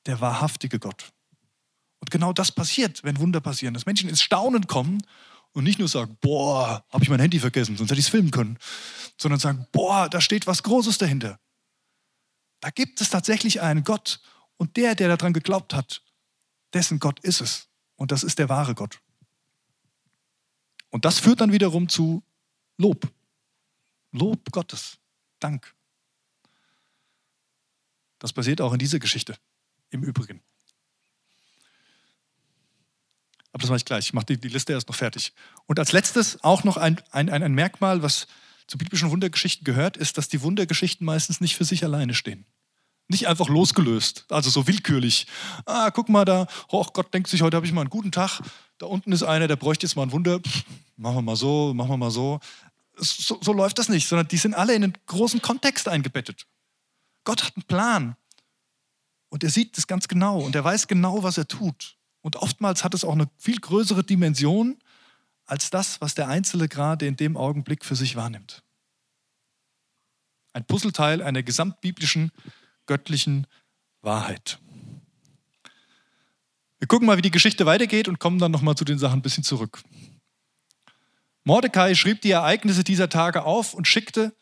der 0.07 0.21
wahrhaftige 0.21 0.79
Gott. 0.79 1.13
Und 2.01 2.11
genau 2.11 2.33
das 2.33 2.53
passiert, 2.53 3.03
wenn 3.05 3.19
Wunder 3.19 3.41
passieren, 3.41 3.75
dass 3.75 3.87
Menschen 3.87 4.09
ins 4.09 4.23
Staunen 4.23 4.67
kommen 4.67 5.03
und 5.53 5.65
nicht 5.65 5.79
nur 5.79 5.89
sagen, 5.89 6.17
boah, 6.21 6.85
habe 6.91 7.05
ich 7.05 7.11
mein 7.11 7.21
Handy 7.21 7.39
vergessen, 7.39 7.77
sonst 7.77 7.91
hätte 7.91 8.01
ich 8.01 8.07
es 8.07 8.11
filmen 8.11 8.31
können, 8.31 8.59
sondern 9.17 9.41
sagen, 9.41 9.67
boah, 9.73 10.09
da 10.09 10.21
steht 10.21 10.47
was 10.47 10.63
Großes 10.63 10.99
dahinter. 10.99 11.41
Da 12.61 12.71
gibt 12.71 13.01
es 13.01 13.11
tatsächlich 13.11 13.61
einen 13.61 13.85
Gott 13.85 14.21
und 14.57 14.77
der, 14.77 14.95
der 14.95 15.17
daran 15.17 15.33
geglaubt 15.33 15.75
hat, 15.75 16.03
dessen 16.73 16.99
Gott 16.99 17.21
ist 17.21 17.41
es. 17.41 17.69
Und 17.97 18.13
das 18.13 18.23
ist 18.23 18.39
der 18.39 18.49
wahre 18.49 18.75
Gott. 18.75 19.01
Und 20.91 21.05
das 21.05 21.19
führt 21.19 21.41
dann 21.41 21.53
wiederum 21.53 21.89
zu 21.89 22.23
Lob. 22.77 23.11
Lob 24.13 24.51
Gottes. 24.53 24.99
Dank. 25.41 25.75
Das 28.19 28.33
passiert 28.33 28.61
auch 28.61 28.73
in 28.73 28.79
dieser 28.79 28.99
Geschichte 28.99 29.37
im 29.91 30.03
Übrigen. 30.03 30.43
Aber 33.53 33.63
das 33.63 33.71
mache 33.71 33.79
ich 33.79 33.85
gleich. 33.85 34.07
Ich 34.07 34.13
mache 34.13 34.27
die, 34.27 34.39
die, 34.39 34.49
Liste 34.49 34.73
erst 34.73 34.89
noch 34.89 34.95
fertig. 34.95 35.33
Und 35.67 35.79
als 35.79 35.93
letztes 35.93 36.43
auch 36.45 36.65
noch 36.65 36.77
ein, 36.77 37.01
ein, 37.11 37.31
ein 37.31 37.55
Merkmal, 37.55 38.03
was 38.03 38.27
zu 38.67 38.77
biblischen 38.77 39.11
Wundergeschichten 39.11 39.65
gehört, 39.65 39.97
ist, 39.97 40.19
dass 40.19 40.29
die 40.29 40.43
Wundergeschichten 40.43 41.05
meistens 41.05 41.41
nicht 41.41 41.57
für 41.57 41.65
sich 41.65 41.83
alleine 41.85 42.15
stehen. 42.15 42.45
Nicht 43.11 43.27
einfach 43.27 43.49
losgelöst, 43.49 44.27
also 44.29 44.51
so 44.51 44.67
willkürlich. 44.67 45.27
Ah, 45.65 45.91
guck 45.91 46.11
mal 46.11 46.27
da, 46.27 46.47
oh 46.69 46.85
Gott 46.93 47.13
denkt 47.15 47.31
sich, 47.31 47.41
heute 47.41 47.57
habe 47.57 47.65
ich 47.65 47.73
mal 47.73 47.81
einen 47.81 47.91
guten 47.91 48.13
Tag. 48.13 48.43
Da 48.77 48.85
unten 48.85 49.13
ist 49.13 49.23
einer, 49.23 49.49
der 49.49 49.57
bräuchte 49.57 49.87
jetzt 49.87 49.97
mal 49.97 50.03
ein 50.03 50.13
Wunder. 50.13 50.41
Pff, 50.41 50.65
machen 50.97 51.17
wir 51.17 51.23
mal 51.23 51.37
so, 51.37 51.73
machen 51.73 51.89
wir 51.89 51.97
mal 51.97 52.11
so. 52.11 52.39
so. 52.97 53.39
So 53.41 53.53
läuft 53.55 53.79
das 53.79 53.89
nicht, 53.89 54.07
sondern 54.07 54.29
die 54.29 54.37
sind 54.37 54.53
alle 54.53 54.75
in 54.75 54.85
einen 54.85 54.99
großen 55.07 55.41
Kontext 55.41 55.89
eingebettet. 55.89 56.47
Gott 57.25 57.43
hat 57.43 57.57
einen 57.57 57.65
Plan. 57.65 58.17
Und 59.31 59.43
er 59.43 59.51
sieht 59.51 59.77
das 59.77 59.87
ganz 59.87 60.09
genau 60.09 60.41
und 60.41 60.55
er 60.55 60.65
weiß 60.65 60.87
genau, 60.87 61.23
was 61.23 61.39
er 61.39 61.49
tut. 61.49 61.98
Und 62.29 62.37
oftmals 62.37 62.85
hat 62.85 62.93
es 62.93 63.05
auch 63.05 63.15
eine 63.15 63.31
viel 63.39 63.59
größere 63.59 64.05
Dimension 64.05 64.77
als 65.47 65.71
das, 65.71 66.03
was 66.03 66.15
der 66.15 66.29
Einzelne 66.29 66.69
gerade 66.69 67.07
in 67.07 67.17
dem 67.17 67.39
Augenblick 67.39 67.87
für 67.87 67.97
sich 67.97 68.17
wahrnimmt. 68.17 68.63
Ein 70.53 70.67
Puzzleteil 70.67 71.23
einer 71.23 71.43
gesamtbiblischen, 71.43 72.31
göttlichen 72.85 73.47
Wahrheit. 74.03 74.59
Wir 76.79 76.87
gucken 76.87 77.07
mal, 77.07 77.17
wie 77.17 77.23
die 77.23 77.31
Geschichte 77.31 77.65
weitergeht 77.65 78.09
und 78.09 78.19
kommen 78.19 78.39
dann 78.39 78.53
nochmal 78.53 78.75
zu 78.75 78.85
den 78.85 78.99
Sachen 78.99 79.21
ein 79.21 79.23
bisschen 79.23 79.43
zurück. 79.43 79.83
Mordecai 81.45 81.95
schrieb 81.95 82.21
die 82.21 82.33
Ereignisse 82.33 82.85
dieser 82.85 83.09
Tage 83.09 83.45
auf 83.45 83.73
und 83.73 83.89
schickte 83.89 84.37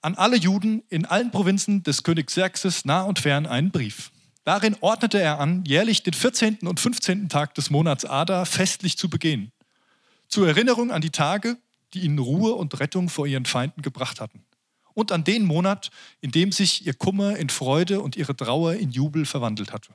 an 0.00 0.16
alle 0.16 0.36
Juden 0.36 0.82
in 0.88 1.06
allen 1.06 1.30
Provinzen 1.30 1.84
des 1.84 2.02
Königs 2.02 2.32
Xerxes 2.32 2.84
nah 2.84 3.02
und 3.02 3.20
fern 3.20 3.46
einen 3.46 3.70
Brief. 3.70 4.10
Darin 4.44 4.76
ordnete 4.80 5.20
er 5.20 5.40
an, 5.40 5.64
jährlich 5.64 6.02
den 6.02 6.12
14. 6.12 6.58
und 6.64 6.78
15. 6.78 7.30
Tag 7.30 7.54
des 7.54 7.70
Monats 7.70 8.04
Ada 8.04 8.44
festlich 8.44 8.98
zu 8.98 9.08
begehen. 9.08 9.52
Zur 10.28 10.46
Erinnerung 10.46 10.90
an 10.90 11.00
die 11.00 11.10
Tage, 11.10 11.56
die 11.94 12.00
ihnen 12.00 12.18
Ruhe 12.18 12.54
und 12.54 12.78
Rettung 12.78 13.08
vor 13.08 13.26
ihren 13.26 13.46
Feinden 13.46 13.80
gebracht 13.80 14.20
hatten. 14.20 14.44
Und 14.92 15.12
an 15.12 15.24
den 15.24 15.44
Monat, 15.44 15.90
in 16.20 16.30
dem 16.30 16.52
sich 16.52 16.86
ihr 16.86 16.94
Kummer 16.94 17.36
in 17.36 17.48
Freude 17.48 18.00
und 18.00 18.16
ihre 18.16 18.36
Trauer 18.36 18.74
in 18.74 18.90
Jubel 18.90 19.24
verwandelt 19.24 19.72
hatte. 19.72 19.94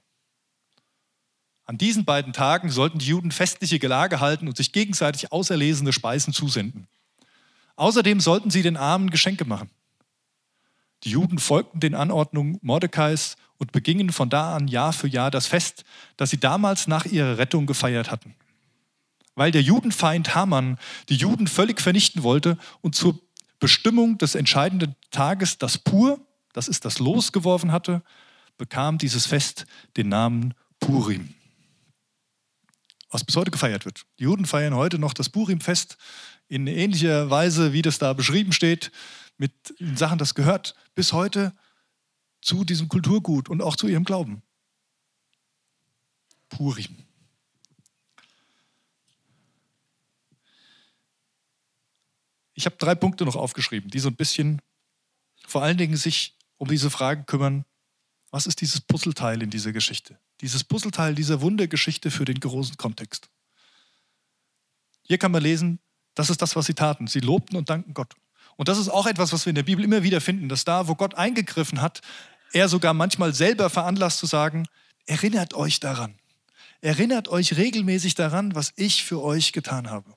An 1.65 1.77
diesen 1.77 2.03
beiden 2.03 2.33
Tagen 2.33 2.71
sollten 2.71 2.97
die 2.97 3.05
Juden 3.05 3.31
festliche 3.31 3.77
Gelage 3.77 4.19
halten 4.19 4.47
und 4.47 4.57
sich 4.57 4.71
gegenseitig 4.71 5.31
auserlesene 5.31 5.93
Speisen 5.93 6.33
zusenden. 6.33 6.87
Außerdem 7.75 8.19
sollten 8.19 8.49
sie 8.49 8.63
den 8.63 8.75
Armen 8.75 9.11
Geschenke 9.11 9.45
machen. 9.45 9.69
Die 11.03 11.11
Juden 11.11 11.37
folgten 11.37 11.79
den 11.79 11.93
Anordnungen 11.93 12.57
Mordecais 12.61 13.37
und 13.59 13.71
begingen 13.71 14.11
von 14.11 14.29
da 14.29 14.55
an 14.55 14.67
Jahr 14.67 14.93
für 14.93 15.07
Jahr 15.07 15.29
das 15.29 15.45
Fest, 15.45 15.83
das 16.17 16.31
sie 16.31 16.39
damals 16.39 16.87
nach 16.87 17.05
ihrer 17.05 17.37
Rettung 17.37 17.67
gefeiert 17.67 18.09
hatten. 18.09 18.33
Weil 19.35 19.51
der 19.51 19.61
Judenfeind 19.61 20.33
Haman 20.33 20.79
die 21.09 21.15
Juden 21.15 21.47
völlig 21.47 21.79
vernichten 21.81 22.23
wollte 22.23 22.57
und 22.81 22.95
zur 22.95 23.19
Bestimmung 23.59 24.17
des 24.17 24.35
entscheidenden 24.35 24.95
Tages 25.11 25.57
das 25.57 25.77
Pur, 25.77 26.19
das 26.53 26.67
ist 26.67 26.85
das 26.85 26.99
Los 26.99 27.31
geworfen 27.31 27.71
hatte, 27.71 28.01
bekam 28.57 28.97
dieses 28.97 29.25
Fest 29.25 29.65
den 29.97 30.09
Namen 30.09 30.53
Purim, 30.79 31.33
was 33.09 33.23
bis 33.23 33.35
heute 33.35 33.51
gefeiert 33.51 33.85
wird. 33.85 34.05
Die 34.19 34.23
Juden 34.23 34.45
feiern 34.45 34.73
heute 34.73 34.99
noch 34.99 35.13
das 35.13 35.29
Purim-Fest 35.29 35.97
in 36.47 36.67
ähnlicher 36.67 37.29
Weise, 37.29 37.73
wie 37.73 37.81
das 37.81 37.99
da 37.99 38.13
beschrieben 38.13 38.53
steht, 38.53 38.91
mit 39.37 39.51
Sachen, 39.95 40.17
das 40.17 40.35
gehört 40.35 40.75
bis 40.95 41.13
heute 41.13 41.53
zu 42.41 42.63
diesem 42.63 42.87
Kulturgut 42.89 43.49
und 43.49 43.61
auch 43.61 43.75
zu 43.75 43.87
ihrem 43.87 44.03
Glauben. 44.03 44.41
Purim. 46.49 47.05
Ich 52.53 52.65
habe 52.65 52.75
drei 52.77 52.95
Punkte 52.95 53.25
noch 53.25 53.35
aufgeschrieben, 53.35 53.89
die 53.89 53.99
so 53.99 54.09
ein 54.09 54.15
bisschen 54.15 54.61
vor 55.47 55.63
allen 55.63 55.77
Dingen 55.77 55.95
sich 55.95 56.35
um 56.57 56.67
diese 56.67 56.89
Fragen 56.89 57.25
kümmern, 57.25 57.65
was 58.31 58.47
ist 58.47 58.61
dieses 58.61 58.81
Puzzleteil 58.81 59.41
in 59.41 59.49
dieser 59.49 59.71
Geschichte? 59.71 60.19
Dieses 60.41 60.63
Puzzleteil 60.63 61.15
dieser 61.15 61.41
Wundergeschichte 61.41 62.11
für 62.11 62.25
den 62.25 62.39
großen 62.39 62.77
Kontext. 62.77 63.29
Hier 65.03 65.17
kann 65.17 65.31
man 65.31 65.41
lesen, 65.41 65.79
das 66.13 66.29
ist 66.29 66.41
das, 66.41 66.55
was 66.55 66.65
sie 66.65 66.73
taten. 66.73 67.07
Sie 67.07 67.21
lobten 67.21 67.55
und 67.55 67.69
dankten 67.69 67.93
Gott. 67.93 68.13
Und 68.57 68.67
das 68.67 68.77
ist 68.77 68.89
auch 68.89 69.07
etwas, 69.07 69.31
was 69.31 69.45
wir 69.45 69.51
in 69.51 69.55
der 69.55 69.63
Bibel 69.63 69.83
immer 69.85 70.03
wieder 70.03 70.19
finden, 70.21 70.49
dass 70.49 70.65
da, 70.65 70.87
wo 70.87 70.95
Gott 70.95 71.15
eingegriffen 71.15 71.81
hat, 71.81 72.01
er 72.53 72.69
sogar 72.69 72.93
manchmal 72.93 73.33
selber 73.33 73.69
veranlasst 73.69 74.19
zu 74.19 74.25
sagen, 74.25 74.67
erinnert 75.05 75.53
euch 75.53 75.79
daran. 75.79 76.15
Erinnert 76.81 77.27
euch 77.27 77.57
regelmäßig 77.57 78.15
daran, 78.15 78.55
was 78.55 78.73
ich 78.75 79.03
für 79.03 79.21
euch 79.21 79.51
getan 79.51 79.89
habe. 79.89 80.15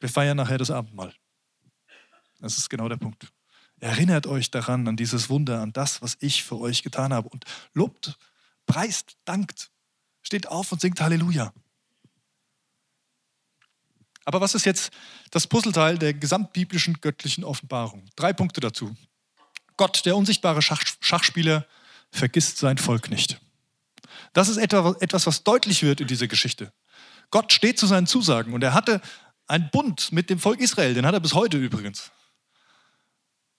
Wir 0.00 0.08
feiern 0.08 0.36
nachher 0.36 0.58
das 0.58 0.70
Abendmahl. 0.70 1.14
Das 2.40 2.58
ist 2.58 2.68
genau 2.68 2.88
der 2.88 2.96
Punkt. 2.96 3.32
Erinnert 3.80 4.26
euch 4.26 4.50
daran, 4.50 4.86
an 4.86 4.96
dieses 4.96 5.30
Wunder, 5.30 5.60
an 5.60 5.72
das, 5.72 6.02
was 6.02 6.16
ich 6.20 6.44
für 6.44 6.58
euch 6.58 6.82
getan 6.82 7.12
habe. 7.12 7.28
Und 7.28 7.44
lobt, 7.72 8.18
preist, 8.66 9.16
dankt. 9.24 9.70
Steht 10.22 10.48
auf 10.48 10.70
und 10.72 10.80
singt 10.80 11.00
Halleluja. 11.00 11.52
Aber 14.24 14.40
was 14.40 14.54
ist 14.54 14.66
jetzt 14.66 14.92
das 15.30 15.46
Puzzleteil 15.46 15.98
der 15.98 16.14
gesamtbiblischen 16.14 17.00
göttlichen 17.00 17.44
Offenbarung? 17.44 18.04
Drei 18.14 18.32
Punkte 18.32 18.60
dazu. 18.60 18.94
Gott, 19.82 20.06
der 20.06 20.16
unsichtbare 20.16 20.62
Schach 20.62 20.84
Schachspieler, 21.00 21.66
vergisst 22.12 22.58
sein 22.58 22.78
Volk 22.78 23.10
nicht. 23.10 23.40
Das 24.32 24.48
ist 24.48 24.56
etwas, 24.58 25.26
was 25.26 25.42
deutlich 25.42 25.82
wird 25.82 26.00
in 26.00 26.06
dieser 26.06 26.28
Geschichte. 26.28 26.72
Gott 27.32 27.52
steht 27.52 27.80
zu 27.80 27.88
seinen 27.88 28.06
Zusagen 28.06 28.54
und 28.54 28.62
er 28.62 28.74
hatte 28.74 29.00
einen 29.48 29.70
Bund 29.70 30.12
mit 30.12 30.30
dem 30.30 30.38
Volk 30.38 30.60
Israel, 30.60 30.94
den 30.94 31.04
hat 31.04 31.14
er 31.14 31.18
bis 31.18 31.34
heute 31.34 31.56
übrigens. 31.58 32.12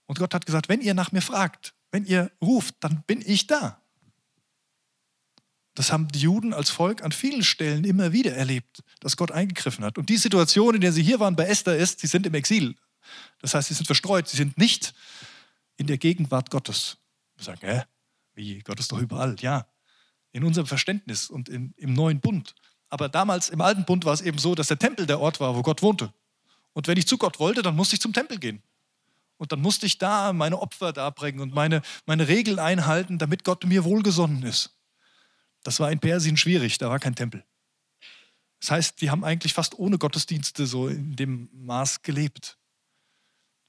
Und 0.06 0.18
Gott 0.18 0.34
hat 0.34 0.46
gesagt, 0.46 0.70
wenn 0.70 0.80
ihr 0.80 0.94
nach 0.94 1.12
mir 1.12 1.22
fragt, 1.22 1.74
wenn 1.92 2.06
ihr 2.06 2.32
ruft, 2.42 2.76
dann 2.80 3.04
bin 3.06 3.22
ich 3.26 3.48
da. 3.48 3.82
Das 5.76 5.92
haben 5.92 6.08
die 6.08 6.20
Juden 6.20 6.54
als 6.54 6.70
Volk 6.70 7.04
an 7.04 7.12
vielen 7.12 7.44
Stellen 7.44 7.84
immer 7.84 8.14
wieder 8.14 8.34
erlebt, 8.34 8.82
dass 9.02 9.18
Gott 9.18 9.34
eingegriffen 9.34 9.84
hat. 9.84 9.98
Und 9.98 10.08
die 10.08 10.16
Situation, 10.16 10.76
in 10.76 10.80
der 10.80 10.94
sie 10.94 11.04
hier 11.04 11.20
waren 11.20 11.36
bei 11.36 11.48
Esther, 11.48 11.76
ist, 11.76 12.00
sie 12.00 12.08
sind 12.08 12.26
im 12.26 12.34
Exil. 12.34 12.78
Das 13.40 13.54
heißt, 13.56 13.68
sie 13.68 13.74
sind 13.74 13.88
verstreut, 13.88 14.30
sie 14.30 14.38
sind 14.38 14.58
nicht 14.58 14.94
in 15.78 15.88
der 15.88 15.98
Gegenwart 15.98 16.50
Gottes. 16.50 16.98
Wir 17.36 17.46
sagen, 17.46 17.62
hä? 17.62 17.84
Wie? 18.36 18.60
Gott 18.60 18.80
ist 18.80 18.92
doch 18.92 19.00
überall. 19.00 19.36
Ja, 19.40 19.68
in 20.32 20.44
unserem 20.44 20.68
Verständnis 20.68 21.30
und 21.30 21.50
in, 21.50 21.74
im 21.78 21.94
neuen 21.94 22.20
Bund. 22.20 22.56
Aber 22.90 23.10
damals 23.10 23.50
im 23.50 23.62
alten 23.62 23.86
Bund 23.86 24.06
war 24.06 24.14
es 24.14 24.22
eben 24.22 24.38
so, 24.38 24.56
dass 24.56 24.68
der 24.68 24.80
Tempel 24.80 25.06
der 25.06 25.20
Ort 25.20 25.40
war, 25.40 25.56
wo 25.56 25.62
Gott 25.62 25.82
wohnte. 25.82 26.14
Und 26.74 26.88
wenn 26.88 26.98
ich 26.98 27.08
zu 27.08 27.18
Gott 27.18 27.40
wollte, 27.40 27.62
dann 27.62 27.76
musste 27.76 27.96
ich 27.96 28.02
zum 28.02 28.14
Tempel 28.14 28.40
gehen. 28.40 28.62
Und 29.38 29.52
dann 29.52 29.62
musste 29.62 29.86
ich 29.86 29.98
da 29.98 30.34
meine 30.34 30.60
Opfer 30.60 30.94
darbringen 30.94 31.42
und 31.42 31.54
meine, 31.54 31.82
meine 32.06 32.28
Regeln 32.28 32.60
einhalten, 32.60 33.18
damit 33.18 33.44
Gott 33.44 33.64
mir 33.66 33.84
wohlgesonnen 33.84 34.44
ist. 34.44 34.78
Das 35.64 35.80
war 35.80 35.92
in 35.92 36.00
Persien 36.00 36.38
schwierig, 36.38 36.78
da 36.78 36.90
war 36.90 37.00
kein 37.00 37.16
Tempel. 37.16 37.44
Das 38.60 38.72
heißt, 38.72 39.02
die 39.02 39.10
haben 39.10 39.24
eigentlich 39.24 39.54
fast 39.54 39.78
ohne 39.78 39.98
Gottesdienste 39.98 40.66
so 40.66 40.88
in 40.88 41.16
dem 41.16 41.50
Maß 41.52 42.02
gelebt. 42.02 42.58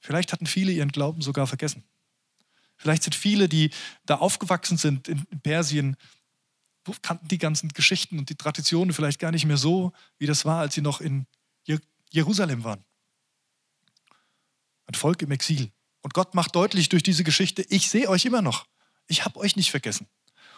Vielleicht 0.01 0.33
hatten 0.33 0.47
viele 0.47 0.71
ihren 0.71 0.93
Glauben 0.93 1.23
sogar 1.23 1.47
vergessen. 1.47 1.83
Vielleicht 2.85 3.05
sind 3.05 3.15
viele, 3.15 3.49
die 3.49 3.71
da 4.05 4.17
aufgewachsen 4.17 4.77
sind 4.77 5.09
in 5.09 5.25
Persien, 5.41 5.97
kannten 7.01 7.29
die 7.29 7.39
ganzen 7.39 7.71
Geschichten 7.71 8.19
und 8.19 8.29
die 8.29 8.35
Traditionen 8.35 8.93
vielleicht 8.93 9.19
gar 9.19 9.31
nicht 9.31 9.47
mehr 9.47 9.57
so, 9.57 9.95
wie 10.19 10.27
das 10.27 10.45
war, 10.45 10.61
als 10.61 10.75
sie 10.75 10.83
noch 10.83 11.01
in 11.01 11.27
Jerusalem 12.11 12.63
waren. 12.63 12.85
Ein 14.85 14.95
Volk 14.97 15.23
im 15.23 15.31
Exil. 15.31 15.73
Und 16.03 16.13
Gott 16.13 16.35
macht 16.35 16.55
deutlich 16.55 16.91
durch 16.91 17.03
diese 17.03 17.25
Geschichte, 17.25 17.65
ich 17.71 17.89
sehe 17.89 18.07
euch 18.07 18.27
immer 18.27 18.43
noch. 18.43 18.67
Ich 19.07 19.25
habe 19.25 19.41
euch 19.41 19.57
nicht 19.57 19.71
vergessen. 19.71 20.07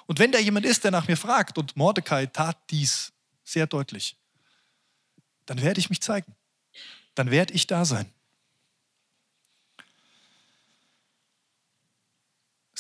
Und 0.07 0.19
wenn 0.19 0.33
da 0.33 0.41
jemand 0.41 0.67
ist, 0.67 0.83
der 0.83 0.91
nach 0.91 1.07
mir 1.07 1.17
fragt, 1.17 1.59
und 1.59 1.77
Mordecai 1.77 2.27
tat 2.27 2.59
dies 2.71 3.12
sehr 3.45 3.69
deutlich, 3.69 4.17
dann 5.45 5.62
werde 5.62 5.79
ich 5.79 5.91
mich 5.91 6.03
zeigen. 6.03 6.35
Dann 7.15 7.31
werde 7.31 7.55
ich 7.55 7.69
da 7.69 7.85
sein. 7.85 8.12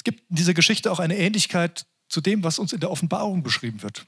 Gibt 0.06 0.30
in 0.30 0.36
dieser 0.36 0.54
Geschichte 0.54 0.92
auch 0.92 1.00
eine 1.00 1.18
Ähnlichkeit 1.18 1.84
zu 2.08 2.20
dem, 2.20 2.44
was 2.44 2.60
uns 2.60 2.72
in 2.72 2.78
der 2.78 2.92
Offenbarung 2.92 3.42
beschrieben 3.42 3.82
wird. 3.82 4.06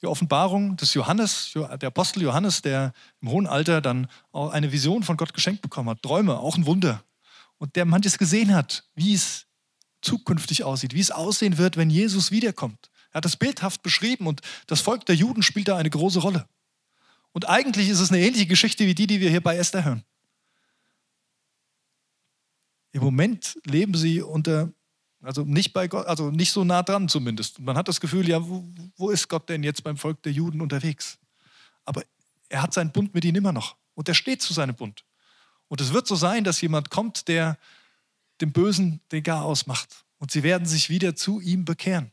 Die 0.00 0.06
Offenbarung 0.06 0.76
des 0.76 0.94
Johannes, 0.94 1.50
der 1.54 1.88
Apostel 1.88 2.22
Johannes, 2.22 2.62
der 2.62 2.92
im 3.20 3.30
hohen 3.30 3.48
Alter 3.48 3.80
dann 3.80 4.06
auch 4.30 4.50
eine 4.50 4.70
Vision 4.70 5.02
von 5.02 5.16
Gott 5.16 5.34
geschenkt 5.34 5.62
bekommen 5.62 5.90
hat, 5.90 6.00
Träume, 6.00 6.38
auch 6.38 6.56
ein 6.56 6.64
Wunder. 6.64 7.02
Und 7.58 7.74
der 7.74 7.86
manches 7.86 8.18
gesehen 8.18 8.54
hat, 8.54 8.84
wie 8.94 9.14
es 9.14 9.46
zukünftig 10.00 10.62
aussieht, 10.62 10.94
wie 10.94 11.00
es 11.00 11.10
aussehen 11.10 11.58
wird, 11.58 11.76
wenn 11.76 11.90
Jesus 11.90 12.30
wiederkommt. 12.30 12.90
Er 13.10 13.16
hat 13.16 13.24
das 13.24 13.36
bildhaft 13.36 13.82
beschrieben 13.82 14.28
und 14.28 14.42
das 14.68 14.80
Volk 14.80 15.06
der 15.06 15.16
Juden 15.16 15.42
spielt 15.42 15.66
da 15.66 15.76
eine 15.76 15.90
große 15.90 16.20
Rolle. 16.20 16.46
Und 17.32 17.48
eigentlich 17.48 17.88
ist 17.88 17.98
es 17.98 18.12
eine 18.12 18.20
ähnliche 18.20 18.46
Geschichte 18.46 18.86
wie 18.86 18.94
die, 18.94 19.08
die 19.08 19.20
wir 19.20 19.30
hier 19.30 19.42
bei 19.42 19.56
Esther 19.56 19.84
hören. 19.84 20.04
Im 22.92 23.02
Moment 23.02 23.58
leben 23.64 23.94
sie 23.94 24.22
unter, 24.22 24.72
also 25.26 25.42
nicht 25.42 25.72
bei 25.72 25.88
Gott, 25.88 26.06
also 26.06 26.30
nicht 26.30 26.52
so 26.52 26.64
nah 26.64 26.82
dran 26.82 27.08
zumindest. 27.08 27.58
man 27.58 27.76
hat 27.76 27.88
das 27.88 28.00
Gefühl, 28.00 28.28
ja, 28.28 28.46
wo, 28.46 28.64
wo 28.96 29.10
ist 29.10 29.28
Gott 29.28 29.48
denn 29.48 29.62
jetzt 29.62 29.82
beim 29.82 29.96
Volk 29.96 30.22
der 30.22 30.32
Juden 30.32 30.60
unterwegs? 30.60 31.18
Aber 31.84 32.04
er 32.48 32.62
hat 32.62 32.72
seinen 32.72 32.92
Bund 32.92 33.12
mit 33.12 33.24
ihnen 33.24 33.36
immer 33.36 33.52
noch 33.52 33.76
und 33.94 34.08
er 34.08 34.14
steht 34.14 34.40
zu 34.40 34.52
seinem 34.52 34.76
Bund. 34.76 35.04
Und 35.68 35.80
es 35.80 35.92
wird 35.92 36.06
so 36.06 36.14
sein, 36.14 36.44
dass 36.44 36.60
jemand 36.60 36.90
kommt, 36.90 37.26
der 37.26 37.58
dem 38.40 38.52
Bösen 38.52 39.00
den 39.10 39.24
Garaus 39.24 39.66
macht. 39.66 40.04
Und 40.18 40.30
sie 40.30 40.42
werden 40.42 40.66
sich 40.66 40.90
wieder 40.90 41.16
zu 41.16 41.40
ihm 41.40 41.64
bekehren. 41.64 42.12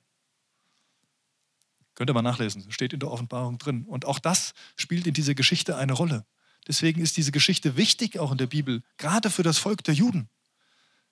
Könnt 1.93 2.09
ihr 2.09 2.13
mal 2.15 2.23
nachlesen, 2.23 2.71
steht 2.71 2.93
in 2.93 2.99
der 2.99 3.11
Offenbarung 3.11 3.59
drin. 3.59 3.85
Und 3.85 4.05
auch 4.05 4.17
das 4.17 4.55
spielt 4.75 5.05
in 5.05 5.13
dieser 5.13 5.35
Geschichte 5.35 5.77
eine 5.77 5.93
Rolle. 5.93 6.25
Deswegen 6.67 7.01
ist 7.01 7.17
diese 7.17 7.31
Geschichte 7.31 7.77
wichtig 7.77 8.17
auch 8.17 8.31
in 8.31 8.39
der 8.39 8.47
Bibel, 8.47 8.81
gerade 8.97 9.29
für 9.29 9.43
das 9.43 9.59
Volk 9.59 9.83
der 9.83 9.93
Juden. 9.93 10.29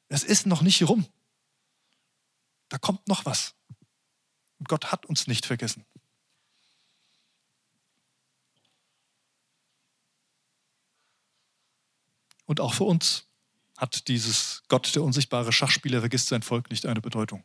Es 0.08 0.24
ist 0.24 0.48
noch 0.48 0.64
nicht 0.64 0.82
rum. 0.90 1.06
Da 2.72 2.78
kommt 2.78 3.06
noch 3.10 3.26
was. 3.26 3.54
Und 4.58 4.70
Gott 4.70 4.94
hat 4.94 5.06
uns 5.06 5.28
nicht 5.28 5.46
vergessen. 5.46 5.86
Und 12.46 12.62
auch 12.62 12.74
für 12.74 12.86
uns 12.86 13.28
hat 13.78 14.08
dieses 14.08 14.64
Gott, 14.70 14.96
der 14.96 15.04
unsichtbare 15.04 15.52
Schachspieler, 15.52 16.00
vergisst 16.00 16.30
sein 16.30 16.44
Volk 16.44 16.70
nicht 16.70 16.86
eine 16.86 17.02
Bedeutung. 17.02 17.44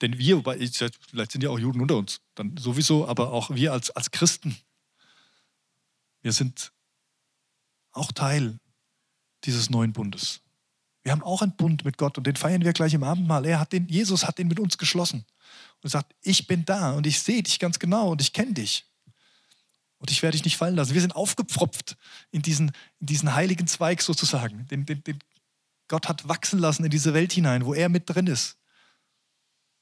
Denn 0.00 0.16
wir, 0.16 0.36
wobei, 0.36 0.58
vielleicht 0.58 1.32
sind 1.32 1.42
ja 1.42 1.50
auch 1.50 1.58
Juden 1.58 1.80
unter 1.80 1.96
uns, 1.96 2.20
dann 2.36 2.56
sowieso, 2.56 3.08
aber 3.08 3.32
auch 3.32 3.50
wir 3.50 3.72
als, 3.72 3.90
als 3.90 4.12
Christen, 4.12 4.56
wir 6.22 6.32
sind 6.32 6.72
auch 7.90 8.12
Teil 8.12 8.60
dieses 9.42 9.70
neuen 9.70 9.92
Bundes. 9.92 10.40
Wir 11.02 11.12
haben 11.12 11.22
auch 11.22 11.42
einen 11.42 11.56
Bund 11.56 11.84
mit 11.84 11.96
Gott 11.96 12.18
und 12.18 12.26
den 12.26 12.36
feiern 12.36 12.64
wir 12.64 12.72
gleich 12.72 12.92
im 12.94 13.02
Abendmahl. 13.02 13.46
Er 13.46 13.60
hat 13.60 13.72
den, 13.72 13.88
Jesus 13.88 14.26
hat 14.26 14.38
den 14.38 14.48
mit 14.48 14.60
uns 14.60 14.76
geschlossen 14.76 15.24
und 15.82 15.90
sagt, 15.90 16.14
ich 16.22 16.46
bin 16.46 16.64
da 16.64 16.92
und 16.92 17.06
ich 17.06 17.20
sehe 17.20 17.42
dich 17.42 17.58
ganz 17.58 17.78
genau 17.78 18.10
und 18.10 18.20
ich 18.20 18.32
kenne 18.32 18.52
dich. 18.52 18.84
Und 19.98 20.10
ich 20.10 20.22
werde 20.22 20.36
dich 20.36 20.44
nicht 20.44 20.56
fallen 20.56 20.76
lassen. 20.76 20.94
Wir 20.94 21.00
sind 21.00 21.14
aufgepfropft 21.14 21.96
in 22.30 22.42
diesen, 22.42 22.72
in 23.00 23.06
diesen 23.06 23.34
heiligen 23.34 23.66
Zweig 23.66 24.00
sozusagen, 24.02 24.66
den, 24.68 24.86
den, 24.86 25.04
den 25.04 25.18
Gott 25.88 26.08
hat 26.08 26.28
wachsen 26.28 26.58
lassen 26.58 26.84
in 26.84 26.90
diese 26.90 27.14
Welt 27.14 27.32
hinein, 27.32 27.66
wo 27.66 27.74
er 27.74 27.88
mit 27.88 28.08
drin 28.08 28.26
ist. 28.26 28.56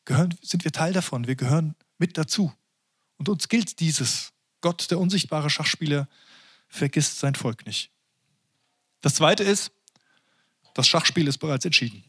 Gehören, 0.06 0.34
sind 0.42 0.64
wir 0.64 0.72
Teil 0.72 0.92
davon, 0.92 1.26
wir 1.26 1.36
gehören 1.36 1.74
mit 1.98 2.16
dazu. 2.16 2.52
Und 3.18 3.28
uns 3.28 3.48
gilt 3.48 3.80
dieses. 3.80 4.32
Gott, 4.60 4.90
der 4.90 4.98
unsichtbare 4.98 5.50
Schachspieler, 5.50 6.08
vergisst 6.66 7.18
sein 7.18 7.34
Volk 7.34 7.66
nicht. 7.66 7.90
Das 9.02 9.14
Zweite 9.14 9.44
ist, 9.44 9.70
das 10.78 10.86
Schachspiel 10.86 11.26
ist 11.26 11.38
bereits 11.38 11.64
entschieden. 11.64 12.04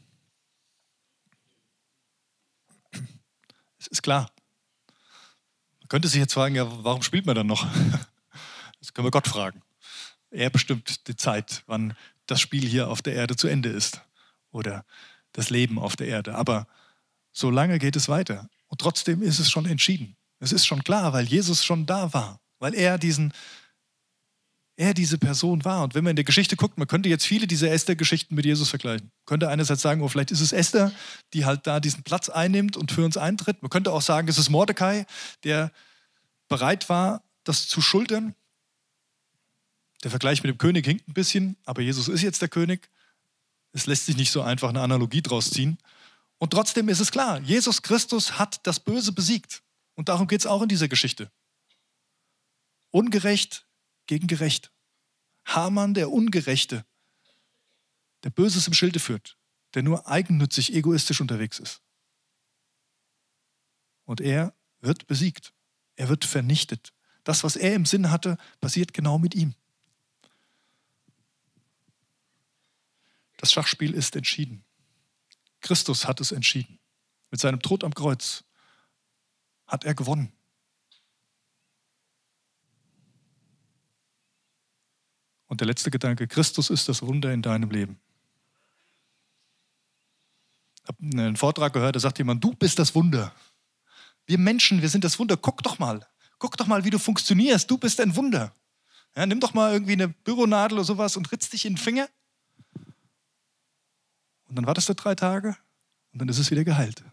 Es 3.79 3.87
ist 3.87 4.03
klar. 4.03 4.31
Man 5.79 5.89
könnte 5.89 6.07
sich 6.07 6.19
jetzt 6.19 6.33
fragen, 6.33 6.53
ja, 6.53 6.67
warum 6.83 7.01
spielt 7.01 7.25
man 7.25 7.33
dann 7.35 7.47
noch? 7.47 7.65
Das 8.79 8.93
können 8.93 9.07
wir 9.07 9.11
Gott 9.11 9.27
fragen. 9.27 9.63
Er 10.29 10.51
bestimmt 10.51 11.07
die 11.07 11.15
Zeit, 11.15 11.63
wann 11.65 11.97
das 12.27 12.39
Spiel 12.41 12.63
hier 12.63 12.89
auf 12.89 13.01
der 13.01 13.15
Erde 13.15 13.35
zu 13.35 13.47
Ende 13.47 13.69
ist 13.69 14.01
oder 14.51 14.85
das 15.31 15.49
Leben 15.49 15.79
auf 15.79 15.95
der 15.95 16.07
Erde. 16.07 16.35
Aber 16.35 16.67
so 17.31 17.49
lange 17.49 17.79
geht 17.79 17.95
es 17.95 18.07
weiter. 18.07 18.49
Und 18.67 18.79
trotzdem 18.79 19.23
ist 19.23 19.39
es 19.39 19.49
schon 19.49 19.65
entschieden. 19.65 20.15
Es 20.39 20.51
ist 20.51 20.67
schon 20.67 20.83
klar, 20.83 21.11
weil 21.11 21.25
Jesus 21.25 21.65
schon 21.65 21.87
da 21.87 22.13
war, 22.13 22.39
weil 22.59 22.75
er 22.75 22.99
diesen 22.99 23.33
er 24.79 24.93
diese 24.93 25.17
Person 25.17 25.65
war. 25.65 25.83
Und 25.83 25.93
wenn 25.93 26.05
man 26.05 26.11
in 26.11 26.15
der 26.15 26.25
Geschichte 26.25 26.55
guckt, 26.55 26.77
man 26.77 26.87
könnte 26.87 27.09
jetzt 27.09 27.25
viele 27.25 27.47
dieser 27.47 27.69
Esther-Geschichten 27.69 28.33
mit 28.33 28.45
Jesus 28.45 28.69
vergleichen. 28.69 29.07
Man 29.07 29.25
könnte 29.25 29.49
einerseits 29.49 29.81
sagen, 29.81 30.01
oh, 30.01 30.07
vielleicht 30.07 30.31
ist 30.31 30.39
es 30.39 30.53
Esther, 30.53 30.93
die 31.33 31.43
halt 31.43 31.67
da 31.67 31.81
diesen 31.81 32.03
Platz 32.03 32.29
einnimmt 32.29 32.77
und 32.77 32.93
für 32.93 33.03
uns 33.03 33.17
eintritt. 33.17 33.61
Man 33.61 33.69
könnte 33.69 33.91
auch 33.91 34.01
sagen, 34.01 34.29
es 34.29 34.37
ist 34.37 34.49
Mordecai, 34.49 35.05
der 35.43 35.73
bereit 36.47 36.87
war, 36.87 37.23
das 37.43 37.67
zu 37.67 37.81
schultern. 37.81 38.35
Der 40.05 40.11
Vergleich 40.11 40.41
mit 40.43 40.49
dem 40.49 40.57
König 40.57 40.85
hinkt 40.85 41.09
ein 41.09 41.13
bisschen, 41.13 41.57
aber 41.65 41.81
Jesus 41.81 42.07
ist 42.07 42.21
jetzt 42.21 42.41
der 42.41 42.47
König. 42.47 42.89
Es 43.73 43.85
lässt 43.85 44.05
sich 44.05 44.15
nicht 44.15 44.31
so 44.31 44.41
einfach 44.41 44.69
eine 44.69 44.79
Analogie 44.79 45.21
draus 45.21 45.51
ziehen. 45.51 45.77
Und 46.37 46.51
trotzdem 46.51 46.87
ist 46.87 47.01
es 47.01 47.11
klar, 47.11 47.41
Jesus 47.41 47.81
Christus 47.81 48.39
hat 48.39 48.65
das 48.65 48.79
Böse 48.79 49.11
besiegt. 49.11 49.61
Und 49.95 50.07
darum 50.07 50.27
geht 50.27 50.39
es 50.39 50.47
auch 50.47 50.61
in 50.61 50.69
dieser 50.69 50.87
Geschichte. 50.87 51.29
Ungerecht 52.91 53.65
gegen 54.09 54.25
gerecht. 54.25 54.71
Hamann, 55.45 55.93
der 55.93 56.11
Ungerechte, 56.11 56.83
der 58.23 58.31
Böses 58.31 58.65
im 58.65 58.73
Schilde 58.73 58.99
führt, 58.99 59.37
der 59.75 59.83
nur 59.83 60.07
eigennützig, 60.07 60.73
egoistisch 60.73 61.21
unterwegs 61.21 61.59
ist. 61.59 61.83
Und 64.05 64.19
er 64.19 64.55
wird 64.81 65.05
besiegt. 65.05 65.53
Er 65.95 66.09
wird 66.09 66.25
vernichtet. 66.25 66.91
Das, 67.23 67.43
was 67.43 67.55
er 67.55 67.75
im 67.75 67.85
Sinn 67.85 68.09
hatte, 68.09 68.39
passiert 68.59 68.95
genau 68.95 69.19
mit 69.19 69.35
ihm. 69.35 69.53
Das 73.37 73.51
Schachspiel 73.51 73.93
ist 73.93 74.15
entschieden. 74.15 74.65
Christus 75.61 76.07
hat 76.07 76.19
es 76.19 76.31
entschieden. 76.31 76.79
Mit 77.29 77.39
seinem 77.39 77.61
Tod 77.61 77.83
am 77.83 77.93
Kreuz 77.93 78.43
hat 79.67 79.83
er 79.83 79.93
gewonnen. 79.93 80.33
Und 85.49 85.61
der 85.61 85.67
letzte 85.67 85.91
Gedanke, 85.91 86.27
Christus 86.27 86.69
ist 86.69 86.87
das 86.87 87.01
Wunder 87.01 87.33
in 87.33 87.41
deinem 87.41 87.71
Leben. 87.71 87.99
Ich 90.83 90.87
habe 90.87 90.97
einen 91.01 91.35
Vortrag 91.35 91.73
gehört, 91.73 91.95
da 91.95 91.99
sagt 91.99 92.19
jemand, 92.19 92.43
du 92.43 92.53
bist 92.53 92.79
das 92.79 92.95
Wunder. 92.95 93.33
Wir 94.27 94.37
Menschen, 94.37 94.81
wir 94.81 94.89
sind 94.89 95.03
das 95.03 95.17
Wunder. 95.17 95.37
Guck 95.37 95.63
doch 95.63 95.79
mal. 95.79 96.07
Guck 96.37 96.55
doch 96.55 96.67
mal, 96.67 96.85
wie 96.85 96.91
du 96.91 96.99
funktionierst. 96.99 97.69
Du 97.69 97.79
bist 97.79 97.99
ein 97.99 98.15
Wunder. 98.15 98.53
Ja, 99.15 99.25
nimm 99.25 99.39
doch 99.39 99.55
mal 99.55 99.73
irgendwie 99.73 99.93
eine 99.93 100.07
Büronadel 100.07 100.77
oder 100.77 100.85
sowas 100.85 101.17
und 101.17 101.31
ritz 101.31 101.49
dich 101.49 101.65
in 101.65 101.73
den 101.73 101.79
Finger. 101.79 102.07
Und 104.47 104.55
dann 104.55 104.67
wartest 104.67 104.87
du 104.87 104.93
drei 104.93 105.15
Tage 105.15 105.57
und 106.13 106.19
dann 106.19 106.29
ist 106.29 106.37
es 106.37 106.51
wieder 106.51 106.63
geheilt. 106.63 107.03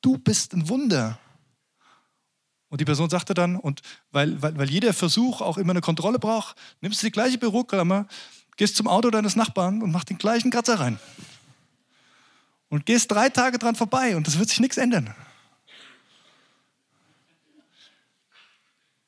Du 0.00 0.18
bist 0.18 0.52
ein 0.52 0.68
Wunder. 0.68 1.18
Und 2.72 2.80
die 2.80 2.86
Person 2.86 3.10
sagte 3.10 3.34
dann, 3.34 3.56
und 3.56 3.82
weil, 4.12 4.40
weil, 4.40 4.56
weil 4.56 4.70
jeder 4.70 4.94
Versuch 4.94 5.42
auch 5.42 5.58
immer 5.58 5.72
eine 5.72 5.82
Kontrolle 5.82 6.18
braucht, 6.18 6.56
nimmst 6.80 7.02
du 7.02 7.06
die 7.06 7.12
gleiche 7.12 7.36
Büroklammer, 7.36 8.06
gehst 8.56 8.76
zum 8.76 8.88
Auto 8.88 9.10
deines 9.10 9.36
Nachbarn 9.36 9.82
und 9.82 9.92
machst 9.92 10.08
den 10.08 10.16
gleichen 10.16 10.50
Kratzer 10.50 10.80
rein. 10.80 10.98
Und 12.70 12.86
gehst 12.86 13.12
drei 13.12 13.28
Tage 13.28 13.58
dran 13.58 13.74
vorbei 13.74 14.16
und 14.16 14.26
es 14.26 14.38
wird 14.38 14.48
sich 14.48 14.58
nichts 14.58 14.78
ändern. 14.78 15.14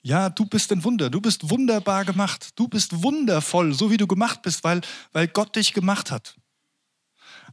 Ja, 0.03 0.29
du 0.29 0.45
bist 0.45 0.71
ein 0.71 0.85
Wunder, 0.85 1.09
du 1.09 1.23
bist 1.23 1.49
wunderbar 1.49 2.05
gemacht, 2.05 2.51
du 2.57 2.69
bist 2.69 3.03
wundervoll, 3.03 3.73
so 3.73 3.91
wie 3.91 3.97
du 3.97 4.07
gemacht 4.07 4.43
bist, 4.43 4.63
weil, 4.63 4.83
weil 5.15 5.27
Gott 5.27 5.57
dich 5.57 5.73
gemacht 5.73 6.11
hat. 6.11 6.37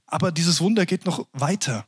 Aber 0.07 0.33
dieses 0.33 0.59
Wunder 0.59 0.85
geht 0.85 1.05
noch 1.05 1.25
weiter. 1.31 1.87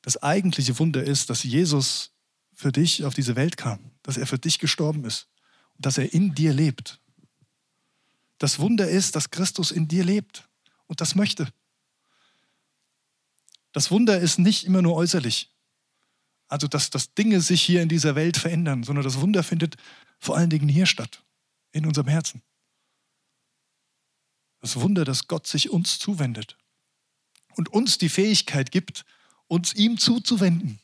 Das 0.00 0.22
eigentliche 0.22 0.78
Wunder 0.78 1.04
ist, 1.04 1.28
dass 1.28 1.42
Jesus 1.42 2.15
für 2.56 2.72
dich 2.72 3.04
auf 3.04 3.14
diese 3.14 3.36
Welt 3.36 3.58
kam, 3.58 3.78
dass 4.02 4.16
er 4.16 4.26
für 4.26 4.38
dich 4.38 4.58
gestorben 4.58 5.04
ist 5.04 5.28
und 5.74 5.84
dass 5.84 5.98
er 5.98 6.12
in 6.14 6.34
dir 6.34 6.54
lebt. 6.54 6.98
Das 8.38 8.58
Wunder 8.58 8.88
ist, 8.88 9.14
dass 9.14 9.30
Christus 9.30 9.70
in 9.70 9.88
dir 9.88 10.04
lebt 10.04 10.48
und 10.86 11.02
das 11.02 11.14
möchte. 11.14 11.52
Das 13.72 13.90
Wunder 13.90 14.18
ist 14.18 14.38
nicht 14.38 14.64
immer 14.64 14.80
nur 14.80 14.94
äußerlich, 14.94 15.50
also 16.48 16.66
dass, 16.66 16.88
dass 16.88 17.12
Dinge 17.12 17.42
sich 17.42 17.60
hier 17.62 17.82
in 17.82 17.90
dieser 17.90 18.14
Welt 18.14 18.38
verändern, 18.38 18.84
sondern 18.84 19.04
das 19.04 19.20
Wunder 19.20 19.42
findet 19.42 19.76
vor 20.18 20.38
allen 20.38 20.48
Dingen 20.48 20.68
hier 20.68 20.86
statt, 20.86 21.22
in 21.72 21.84
unserem 21.84 22.08
Herzen. 22.08 22.40
Das 24.60 24.76
Wunder, 24.80 25.04
dass 25.04 25.28
Gott 25.28 25.46
sich 25.46 25.68
uns 25.68 25.98
zuwendet 25.98 26.56
und 27.54 27.68
uns 27.68 27.98
die 27.98 28.08
Fähigkeit 28.08 28.70
gibt, 28.70 29.04
uns 29.46 29.74
ihm 29.74 29.98
zuzuwenden 29.98 30.80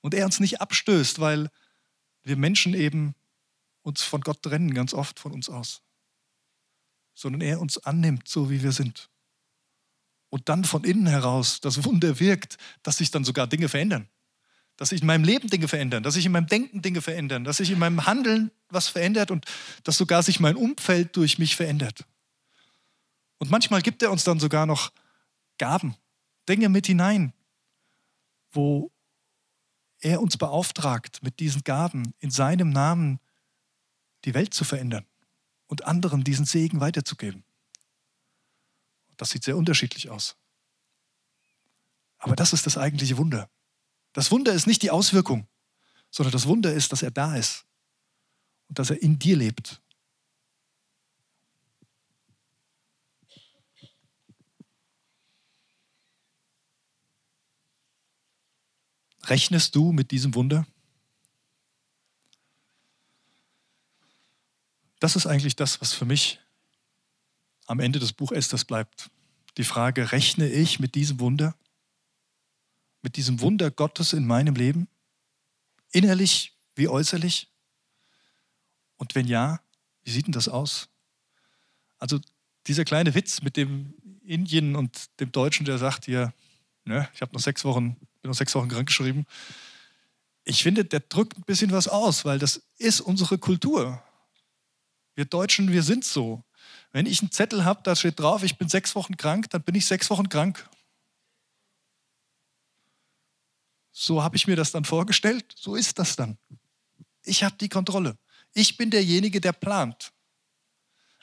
und 0.00 0.14
er 0.14 0.24
uns 0.24 0.40
nicht 0.40 0.60
abstößt, 0.60 1.20
weil 1.20 1.50
wir 2.22 2.36
Menschen 2.36 2.74
eben 2.74 3.14
uns 3.82 4.02
von 4.02 4.20
Gott 4.20 4.42
trennen, 4.42 4.74
ganz 4.74 4.94
oft 4.94 5.18
von 5.18 5.32
uns 5.32 5.48
aus, 5.48 5.82
sondern 7.14 7.40
er 7.40 7.60
uns 7.60 7.78
annimmt, 7.78 8.28
so 8.28 8.50
wie 8.50 8.62
wir 8.62 8.72
sind. 8.72 9.08
Und 10.30 10.48
dann 10.48 10.64
von 10.64 10.84
innen 10.84 11.06
heraus 11.06 11.60
das 11.60 11.84
Wunder 11.84 12.20
wirkt, 12.20 12.58
dass 12.82 12.98
sich 12.98 13.10
dann 13.10 13.24
sogar 13.24 13.46
Dinge 13.46 13.68
verändern. 13.68 14.08
Dass 14.76 14.90
sich 14.90 15.00
in 15.00 15.06
meinem 15.06 15.24
Leben 15.24 15.48
Dinge 15.48 15.66
verändern, 15.66 16.02
dass 16.02 16.14
sich 16.14 16.26
in 16.26 16.32
meinem 16.32 16.46
Denken 16.46 16.82
Dinge 16.82 17.00
verändern, 17.00 17.44
dass 17.44 17.56
sich 17.56 17.70
in 17.70 17.78
meinem 17.78 18.06
Handeln 18.06 18.50
was 18.68 18.88
verändert 18.88 19.30
und 19.30 19.46
dass 19.82 19.96
sogar 19.96 20.22
sich 20.22 20.38
mein 20.38 20.54
Umfeld 20.54 21.16
durch 21.16 21.38
mich 21.38 21.56
verändert. 21.56 22.04
Und 23.38 23.50
manchmal 23.50 23.82
gibt 23.82 24.02
er 24.02 24.12
uns 24.12 24.24
dann 24.24 24.38
sogar 24.38 24.66
noch 24.66 24.92
Gaben, 25.56 25.96
Dinge 26.48 26.68
mit 26.68 26.86
hinein, 26.86 27.32
wo 28.52 28.92
er 30.00 30.20
uns 30.20 30.36
beauftragt, 30.36 31.22
mit 31.22 31.40
diesen 31.40 31.64
Gaben 31.64 32.14
in 32.18 32.30
seinem 32.30 32.70
Namen 32.70 33.20
die 34.24 34.34
Welt 34.34 34.54
zu 34.54 34.64
verändern 34.64 35.06
und 35.66 35.84
anderen 35.84 36.24
diesen 36.24 36.44
Segen 36.44 36.80
weiterzugeben. 36.80 37.44
Das 39.16 39.30
sieht 39.30 39.44
sehr 39.44 39.56
unterschiedlich 39.56 40.10
aus. 40.10 40.36
Aber 42.18 42.36
das 42.36 42.52
ist 42.52 42.66
das 42.66 42.78
eigentliche 42.78 43.16
Wunder. 43.16 43.50
Das 44.12 44.30
Wunder 44.30 44.52
ist 44.52 44.66
nicht 44.66 44.82
die 44.82 44.90
Auswirkung, 44.90 45.46
sondern 46.10 46.32
das 46.32 46.46
Wunder 46.46 46.72
ist, 46.72 46.92
dass 46.92 47.02
er 47.02 47.10
da 47.10 47.36
ist 47.36 47.66
und 48.68 48.78
dass 48.78 48.90
er 48.90 49.02
in 49.02 49.18
dir 49.18 49.36
lebt. 49.36 49.80
Rechnest 59.28 59.74
du 59.74 59.92
mit 59.92 60.10
diesem 60.10 60.34
Wunder? 60.34 60.66
Das 65.00 65.16
ist 65.16 65.26
eigentlich 65.26 65.54
das, 65.56 65.80
was 65.80 65.92
für 65.92 66.04
mich 66.04 66.40
am 67.66 67.80
Ende 67.80 67.98
des 67.98 68.12
Buch 68.12 68.32
Esthers 68.32 68.64
bleibt. 68.64 69.10
Die 69.56 69.64
Frage, 69.64 70.12
rechne 70.12 70.48
ich 70.48 70.80
mit 70.80 70.94
diesem 70.94 71.20
Wunder? 71.20 71.54
Mit 73.02 73.16
diesem 73.16 73.40
Wunder 73.40 73.70
Gottes 73.70 74.12
in 74.12 74.26
meinem 74.26 74.54
Leben? 74.54 74.88
Innerlich 75.92 76.56
wie 76.74 76.88
äußerlich? 76.88 77.48
Und 78.96 79.14
wenn 79.14 79.26
ja, 79.26 79.60
wie 80.02 80.10
sieht 80.10 80.26
denn 80.26 80.32
das 80.32 80.48
aus? 80.48 80.88
Also 81.98 82.18
dieser 82.66 82.84
kleine 82.84 83.14
Witz 83.14 83.42
mit 83.42 83.56
dem 83.56 83.94
Indien 84.22 84.74
und 84.74 85.08
dem 85.20 85.32
Deutschen, 85.32 85.64
der 85.64 85.78
sagt 85.78 86.06
hier, 86.06 86.32
Ne? 86.88 87.06
Ich 87.12 87.20
habe 87.20 87.34
noch 87.34 87.40
sechs 87.40 87.66
Wochen, 87.66 87.98
bin 88.20 88.30
noch 88.30 88.36
sechs 88.36 88.54
Wochen 88.54 88.68
krankgeschrieben. 88.68 89.26
Ich 90.44 90.62
finde, 90.62 90.84
der 90.84 91.00
drückt 91.00 91.36
ein 91.36 91.42
bisschen 91.42 91.72
was 91.72 91.88
aus, 91.88 92.24
weil 92.24 92.38
das 92.38 92.62
ist 92.78 93.00
unsere 93.00 93.38
Kultur. 93.38 94.02
Wir 95.14 95.24
Deutschen, 95.24 95.72
wir 95.72 95.82
sind 95.82 96.04
so. 96.04 96.44
Wenn 96.90 97.06
ich 97.06 97.20
einen 97.20 97.30
Zettel 97.30 97.64
habe, 97.64 97.82
da 97.82 97.94
steht 97.94 98.18
drauf, 98.18 98.42
ich 98.42 98.56
bin 98.56 98.68
sechs 98.68 98.94
Wochen 98.94 99.16
krank, 99.16 99.50
dann 99.50 99.62
bin 99.62 99.74
ich 99.74 99.84
sechs 99.84 100.08
Wochen 100.10 100.28
krank. 100.28 100.68
So 103.92 104.22
habe 104.22 104.36
ich 104.36 104.46
mir 104.46 104.56
das 104.56 104.70
dann 104.70 104.84
vorgestellt, 104.84 105.52
so 105.56 105.74
ist 105.74 105.98
das 105.98 106.16
dann. 106.16 106.38
Ich 107.24 107.44
habe 107.44 107.56
die 107.60 107.68
Kontrolle. 107.68 108.16
Ich 108.54 108.76
bin 108.76 108.90
derjenige, 108.90 109.40
der 109.40 109.52
plant. 109.52 110.12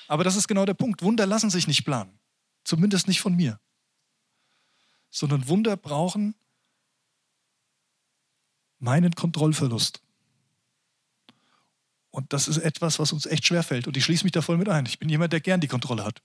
Aber 0.07 0.23
das 0.23 0.35
ist 0.35 0.47
genau 0.47 0.65
der 0.65 0.73
Punkt. 0.73 1.01
Wunder 1.01 1.25
lassen 1.25 1.49
sich 1.49 1.67
nicht 1.67 1.83
planen. 1.83 2.19
Zumindest 2.63 3.07
nicht 3.07 3.21
von 3.21 3.35
mir. 3.35 3.59
Sondern 5.09 5.47
Wunder 5.47 5.77
brauchen 5.77 6.35
meinen 8.79 9.13
Kontrollverlust. 9.13 10.01
Und 12.11 12.31
das 12.31 12.47
ist 12.47 12.59
etwas, 12.59 12.97
was 12.99 13.11
uns 13.11 13.25
echt 13.25 13.45
schwerfällt. 13.45 13.87
Und 13.87 13.97
ich 13.97 14.05
schließe 14.05 14.23
mich 14.23 14.31
da 14.31 14.41
voll 14.41 14.57
mit 14.57 14.69
ein. 14.69 14.85
Ich 14.85 14.99
bin 14.99 15.09
jemand, 15.09 15.33
der 15.33 15.41
gern 15.41 15.59
die 15.59 15.67
Kontrolle 15.67 16.05
hat. 16.05 16.21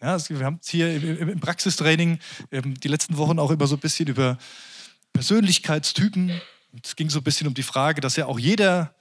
Ja, 0.00 0.16
wir 0.28 0.46
haben 0.46 0.60
es 0.62 0.68
hier 0.68 0.94
im, 1.20 1.40
Praxistraining 1.40 2.20
ähm, 2.52 2.78
die 2.78 2.88
letzten 2.88 3.16
Wochen 3.16 3.38
auch 3.38 3.50
immer 3.50 3.66
so 3.66 3.76
ein 3.76 3.80
bisschen 3.80 4.06
über 4.06 4.38
Persönlichkeitstypen. 5.12 6.40
Es 6.82 6.96
ging 6.96 7.10
so 7.10 7.18
ein 7.18 7.24
bisschen 7.24 7.48
um 7.48 7.54
die 7.54 7.64
Frage, 7.64 8.00
dass 8.00 8.16
ja 8.16 8.26
auch 8.26 8.38
jeder 8.38 8.94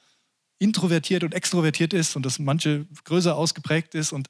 introvertiert 0.58 1.24
und 1.24 1.34
extrovertiert 1.34 1.94
ist 1.94 2.16
und 2.16 2.26
dass 2.26 2.40
manche 2.40 2.86
größer 3.06 3.36
ausgeprägt 3.36 3.96
ist. 3.96 4.12
Und 4.12 4.30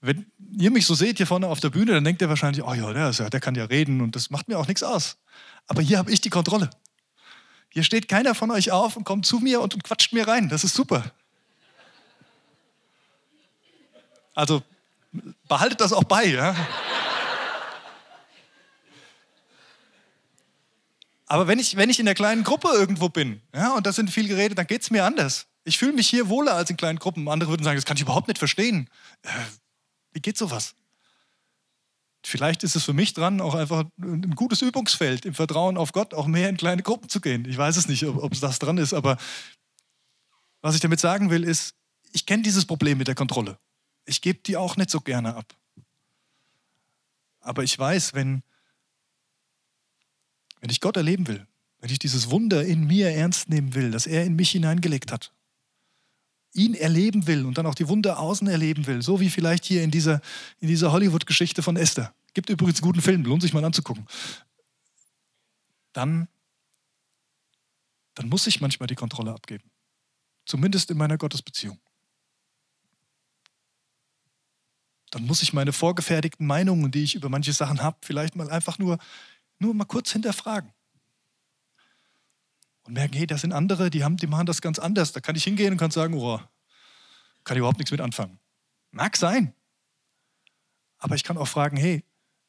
wenn 0.00 0.26
ihr 0.56 0.70
mich 0.70 0.86
so 0.86 0.94
seht 0.94 1.16
hier 1.16 1.26
vorne 1.26 1.48
auf 1.48 1.60
der 1.60 1.70
Bühne, 1.70 1.92
dann 1.92 2.04
denkt 2.04 2.22
ihr 2.22 2.28
wahrscheinlich, 2.28 2.62
oh 2.62 2.74
ja, 2.74 2.92
der, 2.92 3.10
ja, 3.10 3.30
der 3.30 3.40
kann 3.40 3.54
ja 3.54 3.64
reden 3.64 4.00
und 4.00 4.14
das 4.14 4.30
macht 4.30 4.46
mir 4.46 4.58
auch 4.58 4.68
nichts 4.68 4.82
aus. 4.82 5.16
Aber 5.66 5.82
hier 5.82 5.98
habe 5.98 6.12
ich 6.12 6.20
die 6.20 6.30
Kontrolle. 6.30 6.70
Hier 7.76 7.84
steht 7.84 8.08
keiner 8.08 8.34
von 8.34 8.50
euch 8.50 8.70
auf 8.70 8.96
und 8.96 9.04
kommt 9.04 9.26
zu 9.26 9.38
mir 9.38 9.60
und 9.60 9.84
quatscht 9.84 10.14
mir 10.14 10.26
rein. 10.26 10.48
Das 10.48 10.64
ist 10.64 10.74
super. 10.74 11.12
Also 14.34 14.62
behaltet 15.46 15.82
das 15.82 15.92
auch 15.92 16.04
bei. 16.04 16.24
Ja? 16.24 16.56
Aber 21.26 21.48
wenn 21.48 21.58
ich, 21.58 21.76
wenn 21.76 21.90
ich 21.90 22.00
in 22.00 22.06
der 22.06 22.14
kleinen 22.14 22.44
Gruppe 22.44 22.68
irgendwo 22.68 23.10
bin 23.10 23.42
ja, 23.54 23.74
und 23.74 23.84
das 23.84 23.96
sind 23.96 24.10
viel 24.10 24.26
geredet, 24.26 24.56
dann 24.56 24.66
geht 24.66 24.80
es 24.80 24.90
mir 24.90 25.04
anders. 25.04 25.46
Ich 25.64 25.76
fühle 25.76 25.92
mich 25.92 26.08
hier 26.08 26.30
wohler 26.30 26.54
als 26.54 26.70
in 26.70 26.78
kleinen 26.78 26.98
Gruppen. 26.98 27.28
Andere 27.28 27.50
würden 27.50 27.64
sagen, 27.64 27.76
das 27.76 27.84
kann 27.84 27.98
ich 27.98 28.02
überhaupt 28.04 28.28
nicht 28.28 28.38
verstehen. 28.38 28.88
Äh, 29.20 29.28
wie 30.12 30.20
geht 30.20 30.38
sowas? 30.38 30.74
Vielleicht 32.28 32.64
ist 32.64 32.74
es 32.74 32.82
für 32.82 32.92
mich 32.92 33.14
dran, 33.14 33.40
auch 33.40 33.54
einfach 33.54 33.84
ein 34.00 34.34
gutes 34.34 34.60
Übungsfeld 34.60 35.24
im 35.26 35.34
Vertrauen 35.34 35.76
auf 35.76 35.92
Gott, 35.92 36.12
auch 36.12 36.26
mehr 36.26 36.48
in 36.48 36.56
kleine 36.56 36.82
Gruppen 36.82 37.08
zu 37.08 37.20
gehen. 37.20 37.44
Ich 37.48 37.56
weiß 37.56 37.76
es 37.76 37.86
nicht, 37.86 38.04
ob, 38.04 38.32
es 38.32 38.40
das 38.40 38.58
dran 38.58 38.78
ist, 38.78 38.94
aber 38.94 39.16
was 40.60 40.74
ich 40.74 40.80
damit 40.80 40.98
sagen 40.98 41.30
will, 41.30 41.44
ist, 41.44 41.76
ich 42.10 42.26
kenne 42.26 42.42
dieses 42.42 42.64
Problem 42.64 42.98
mit 42.98 43.06
der 43.06 43.14
Kontrolle. 43.14 43.60
Ich 44.06 44.22
gebe 44.22 44.40
die 44.40 44.56
auch 44.56 44.76
nicht 44.76 44.90
so 44.90 45.00
gerne 45.00 45.36
ab. 45.36 45.54
Aber 47.38 47.62
ich 47.62 47.78
weiß, 47.78 48.12
wenn, 48.14 48.42
wenn 50.60 50.70
ich 50.70 50.80
Gott 50.80 50.96
erleben 50.96 51.28
will, 51.28 51.46
wenn 51.78 51.90
ich 51.90 52.00
dieses 52.00 52.28
Wunder 52.28 52.64
in 52.64 52.88
mir 52.88 53.10
ernst 53.10 53.48
nehmen 53.50 53.72
will, 53.74 53.92
das 53.92 54.08
er 54.08 54.24
in 54.24 54.34
mich 54.34 54.50
hineingelegt 54.50 55.12
hat, 55.12 55.32
ihn 56.56 56.74
erleben 56.74 57.26
will 57.26 57.44
und 57.44 57.58
dann 57.58 57.66
auch 57.66 57.74
die 57.74 57.88
Wunder 57.88 58.18
außen 58.18 58.48
erleben 58.48 58.86
will, 58.86 59.02
so 59.02 59.20
wie 59.20 59.30
vielleicht 59.30 59.64
hier 59.64 59.82
in 59.82 59.90
dieser, 59.90 60.20
in 60.58 60.68
dieser 60.68 60.92
Hollywood-Geschichte 60.92 61.62
von 61.62 61.76
Esther. 61.76 62.14
Gibt 62.34 62.50
übrigens 62.50 62.78
einen 62.78 62.90
guten 62.90 63.02
Film, 63.02 63.24
lohnt 63.24 63.42
sich 63.42 63.52
mal 63.52 63.64
anzugucken. 63.64 64.06
Dann, 65.92 66.28
dann 68.14 68.28
muss 68.28 68.46
ich 68.46 68.60
manchmal 68.60 68.86
die 68.86 68.94
Kontrolle 68.94 69.32
abgeben. 69.32 69.70
Zumindest 70.44 70.90
in 70.90 70.98
meiner 70.98 71.18
Gottesbeziehung. 71.18 71.78
Dann 75.10 75.24
muss 75.24 75.42
ich 75.42 75.52
meine 75.52 75.72
vorgefertigten 75.72 76.46
Meinungen, 76.46 76.90
die 76.90 77.04
ich 77.04 77.14
über 77.14 77.28
manche 77.28 77.52
Sachen 77.52 77.82
habe, 77.82 77.96
vielleicht 78.02 78.36
mal 78.36 78.50
einfach 78.50 78.78
nur, 78.78 78.98
nur 79.58 79.72
mal 79.72 79.84
kurz 79.84 80.12
hinterfragen 80.12 80.75
und 82.86 82.94
merken, 82.94 83.14
hey, 83.14 83.26
das 83.26 83.40
sind 83.40 83.52
andere, 83.52 83.90
die, 83.90 84.04
haben, 84.04 84.16
die 84.16 84.26
machen 84.26 84.46
das 84.46 84.60
ganz 84.60 84.78
anders. 84.78 85.12
Da 85.12 85.20
kann 85.20 85.36
ich 85.36 85.44
hingehen 85.44 85.72
und 85.72 85.78
kann 85.78 85.90
sagen, 85.90 86.14
oh, 86.14 86.40
kann 87.44 87.56
ich 87.56 87.58
überhaupt 87.58 87.78
nichts 87.78 87.90
mit 87.90 88.00
anfangen. 88.00 88.38
Mag 88.92 89.16
sein. 89.16 89.54
Aber 90.98 91.14
ich 91.14 91.24
kann 91.24 91.36
auch 91.36 91.48
fragen, 91.48 91.76
hey, 91.76 92.04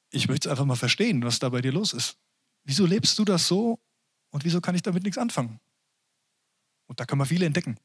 ich 0.09 0.27
möchte 0.27 0.47
es 0.47 0.51
einfach 0.51 0.65
mal 0.65 0.75
verstehen, 0.75 1.23
was 1.23 1.39
da 1.39 1.49
bei 1.49 1.61
dir 1.61 1.71
los 1.71 1.93
ist. 1.93 2.17
Wieso 2.63 2.85
lebst 2.85 3.17
du 3.19 3.25
das 3.25 3.47
so 3.47 3.79
und 4.29 4.45
wieso 4.45 4.61
kann 4.61 4.75
ich 4.75 4.81
damit 4.81 5.03
nichts 5.03 5.17
anfangen? 5.17 5.59
Und 6.85 6.99
da 6.99 7.05
kann 7.05 7.17
man 7.17 7.27
viele 7.27 7.45
entdecken. 7.45 7.77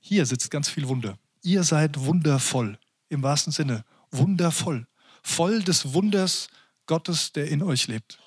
Hier 0.00 0.26
sitzt 0.26 0.50
ganz 0.50 0.68
viel 0.68 0.88
Wunder. 0.88 1.18
Ihr 1.42 1.62
seid 1.62 1.98
wundervoll, 2.00 2.78
im 3.08 3.22
wahrsten 3.22 3.52
Sinne. 3.52 3.84
Wundervoll. 4.10 4.86
Voll 5.22 5.62
des 5.62 5.94
Wunders, 5.94 6.48
Gottes, 6.86 7.32
der 7.32 7.48
in 7.48 7.62
euch 7.62 7.86
lebt. 7.86 8.18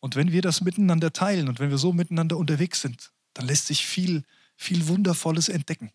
Und 0.00 0.16
wenn 0.16 0.32
wir 0.32 0.42
das 0.42 0.62
miteinander 0.62 1.12
teilen 1.12 1.48
und 1.48 1.60
wenn 1.60 1.70
wir 1.70 1.78
so 1.78 1.92
miteinander 1.92 2.36
unterwegs 2.36 2.80
sind, 2.80 3.12
dann 3.34 3.46
lässt 3.46 3.66
sich 3.66 3.86
viel, 3.86 4.24
viel 4.56 4.88
Wundervolles 4.88 5.48
entdecken. 5.48 5.92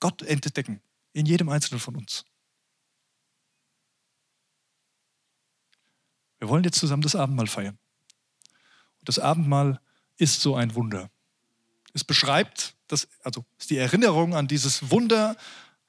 Gott 0.00 0.22
entdecken 0.22 0.80
in 1.12 1.26
jedem 1.26 1.48
Einzelnen 1.48 1.80
von 1.80 1.96
uns. 1.96 2.24
Wir 6.38 6.48
wollen 6.48 6.64
jetzt 6.64 6.78
zusammen 6.78 7.02
das 7.02 7.14
Abendmahl 7.14 7.46
feiern. 7.46 7.78
Und 9.00 9.08
das 9.08 9.18
Abendmahl 9.18 9.80
ist 10.16 10.40
so 10.40 10.54
ein 10.54 10.74
Wunder. 10.74 11.10
Es 11.92 12.04
beschreibt, 12.04 12.74
das, 12.88 13.08
also 13.22 13.44
ist 13.58 13.70
die 13.70 13.78
Erinnerung 13.78 14.34
an 14.34 14.48
dieses 14.48 14.90
Wunder 14.90 15.36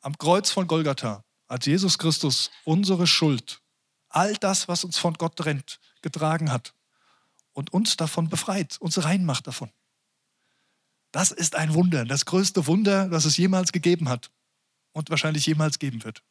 am 0.02 0.18
Kreuz 0.18 0.52
von 0.52 0.68
Golgatha, 0.68 1.24
als 1.48 1.66
Jesus 1.66 1.98
Christus 1.98 2.50
unsere 2.64 3.08
Schuld 3.08 3.62
all 4.10 4.36
das, 4.36 4.68
was 4.68 4.84
uns 4.84 4.98
von 4.98 5.14
Gott 5.16 5.36
trennt, 5.36 5.80
getragen 6.02 6.52
hat 6.52 6.74
und 7.54 7.74
uns 7.74 7.98
davon 7.98 8.30
befreit, 8.30 8.78
uns 8.80 9.04
reinmacht 9.04 9.48
davon. 9.48 9.72
Das 11.12 11.32
ist 11.32 11.56
ein 11.56 11.74
Wunder, 11.74 12.06
das 12.06 12.26
größte 12.26 12.68
Wunder, 12.68 13.10
das 13.10 13.26
es 13.26 13.38
jemals 13.38 13.72
gegeben 13.72 14.10
hat 14.10 14.30
und 14.92 15.10
wahrscheinlich 15.10 15.46
jemals 15.46 15.80
geben 15.80 16.04
wird. 16.04 16.22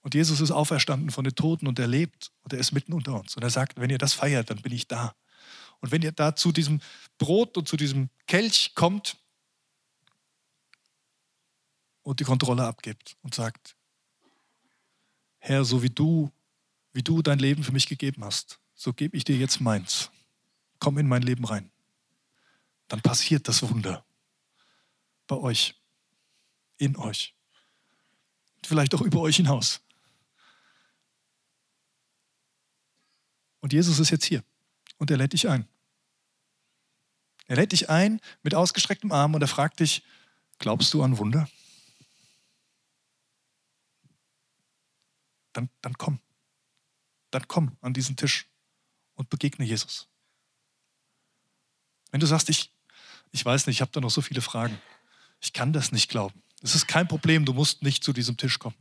Und 0.00 0.14
Jesus 0.14 0.40
ist 0.40 0.50
auferstanden 0.50 1.10
von 1.10 1.24
den 1.24 1.34
Toten 1.34 1.68
und 1.68 1.78
er 1.78 1.86
lebt 1.86 2.32
und 2.42 2.52
er 2.52 2.58
ist 2.58 2.72
mitten 2.72 2.92
unter 2.92 3.18
uns. 3.18 3.36
Und 3.36 3.42
er 3.42 3.50
sagt, 3.50 3.80
wenn 3.80 3.90
ihr 3.90 3.98
das 3.98 4.14
feiert, 4.14 4.50
dann 4.50 4.60
bin 4.60 4.72
ich 4.72 4.88
da. 4.88 5.14
Und 5.80 5.92
wenn 5.92 6.02
ihr 6.02 6.12
da 6.12 6.34
zu 6.34 6.52
diesem 6.52 6.80
Brot 7.18 7.56
und 7.56 7.68
zu 7.68 7.76
diesem 7.76 8.10
Kelch 8.26 8.74
kommt 8.74 9.16
und 12.02 12.18
die 12.18 12.24
Kontrolle 12.24 12.64
abgibt 12.64 13.16
und 13.22 13.34
sagt, 13.34 13.76
Herr, 15.44 15.64
so 15.64 15.82
wie 15.82 15.90
du, 15.90 16.30
wie 16.92 17.02
du 17.02 17.20
dein 17.20 17.40
Leben 17.40 17.64
für 17.64 17.72
mich 17.72 17.88
gegeben 17.88 18.24
hast, 18.24 18.60
so 18.76 18.92
gebe 18.92 19.16
ich 19.16 19.24
dir 19.24 19.36
jetzt 19.36 19.60
meins. 19.60 20.12
Komm 20.78 20.98
in 20.98 21.08
mein 21.08 21.22
Leben 21.22 21.44
rein. 21.44 21.68
Dann 22.86 23.00
passiert 23.00 23.48
das 23.48 23.60
Wunder. 23.68 24.04
Bei 25.26 25.36
euch. 25.36 25.74
In 26.76 26.96
euch. 26.96 27.34
Vielleicht 28.64 28.94
auch 28.94 29.00
über 29.00 29.20
euch 29.20 29.34
hinaus. 29.34 29.80
Und 33.58 33.72
Jesus 33.72 33.98
ist 33.98 34.10
jetzt 34.10 34.26
hier. 34.26 34.44
Und 34.98 35.10
er 35.10 35.16
lädt 35.16 35.32
dich 35.32 35.48
ein. 35.48 35.66
Er 37.48 37.56
lädt 37.56 37.72
dich 37.72 37.90
ein 37.90 38.20
mit 38.44 38.54
ausgestrecktem 38.54 39.10
Arm 39.10 39.34
und 39.34 39.42
er 39.42 39.48
fragt 39.48 39.80
dich, 39.80 40.04
glaubst 40.60 40.94
du 40.94 41.02
an 41.02 41.18
Wunder? 41.18 41.48
Dann, 45.52 45.68
dann 45.80 45.94
komm. 45.98 46.20
Dann 47.30 47.46
komm 47.48 47.76
an 47.80 47.94
diesen 47.94 48.16
Tisch 48.16 48.46
und 49.14 49.30
begegne 49.30 49.64
Jesus. 49.64 50.08
Wenn 52.10 52.20
du 52.20 52.26
sagst, 52.26 52.48
ich, 52.50 52.70
ich 53.30 53.44
weiß 53.44 53.66
nicht, 53.66 53.76
ich 53.76 53.80
habe 53.80 53.92
da 53.92 54.00
noch 54.00 54.10
so 54.10 54.20
viele 54.20 54.42
Fragen. 54.42 54.80
Ich 55.40 55.52
kann 55.52 55.72
das 55.72 55.92
nicht 55.92 56.10
glauben. 56.10 56.42
Es 56.62 56.74
ist 56.74 56.86
kein 56.86 57.08
Problem, 57.08 57.44
du 57.44 57.54
musst 57.54 57.82
nicht 57.82 58.04
zu 58.04 58.12
diesem 58.12 58.36
Tisch 58.36 58.58
kommen. 58.58 58.76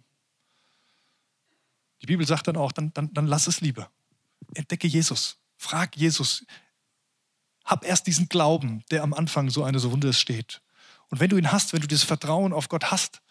Die 2.02 2.06
Bibel 2.06 2.26
sagt 2.26 2.48
dann 2.48 2.58
auch, 2.58 2.72
dann, 2.72 2.94
dann, 2.94 3.14
dann 3.14 3.28
lass 3.28 3.48
es 3.48 3.62
lieber. 3.62 3.90
Entdecke 4.54 4.88
Jesus. 4.88 5.38
Frag 5.58 5.96
Jesus. 5.96 6.46
Hab 7.64 7.86
erst 7.86 8.08
diesen 8.08 8.28
Glauben, 8.28 8.84
der 8.92 9.04
am 9.04 9.14
Anfang 9.14 9.50
so 9.50 9.64
eine 9.64 9.80
so 9.80 9.92
Wunder 9.92 10.14
steht. 10.14 10.62
Und 11.10 11.20
wenn 11.20 11.30
du 11.30 11.38
ihn 11.38 11.52
hast, 11.52 11.74
wenn 11.74 11.82
du 11.82 11.88
dieses 11.88 12.04
Vertrauen 12.04 12.54
auf 12.54 12.70
Gott 12.70 12.90
hast, 12.92 13.22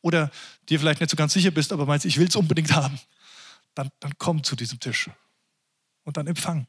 oder 0.00 0.30
dir 0.68 0.78
vielleicht 0.78 1.00
nicht 1.00 1.10
so 1.10 1.16
ganz 1.16 1.32
sicher 1.32 1.50
bist, 1.50 1.72
aber 1.72 1.86
meinst, 1.86 2.06
ich 2.06 2.18
will 2.18 2.28
es 2.28 2.36
unbedingt 2.36 2.72
haben, 2.72 2.98
dann, 3.74 3.90
dann 4.00 4.12
komm 4.18 4.42
zu 4.42 4.56
diesem 4.56 4.80
Tisch 4.80 5.10
und 6.04 6.16
dann 6.16 6.26
empfang. 6.26 6.66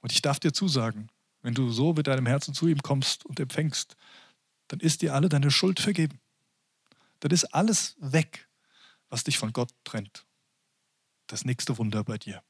Und 0.00 0.12
ich 0.12 0.20
darf 0.20 0.38
dir 0.38 0.52
zusagen, 0.52 1.08
wenn 1.40 1.54
du 1.54 1.70
so 1.70 1.92
mit 1.92 2.06
deinem 2.06 2.26
Herzen 2.26 2.54
zu 2.54 2.68
ihm 2.68 2.82
kommst 2.82 3.24
und 3.24 3.40
empfängst, 3.40 3.96
dann 4.68 4.80
ist 4.80 5.02
dir 5.02 5.14
alle 5.14 5.28
deine 5.28 5.50
Schuld 5.50 5.80
vergeben. 5.80 6.20
Dann 7.20 7.30
ist 7.30 7.44
alles 7.54 7.96
weg, 7.98 8.48
was 9.08 9.24
dich 9.24 9.38
von 9.38 9.52
Gott 9.52 9.70
trennt. 9.84 10.26
Das 11.26 11.44
nächste 11.44 11.78
Wunder 11.78 12.04
bei 12.04 12.18
dir. 12.18 12.42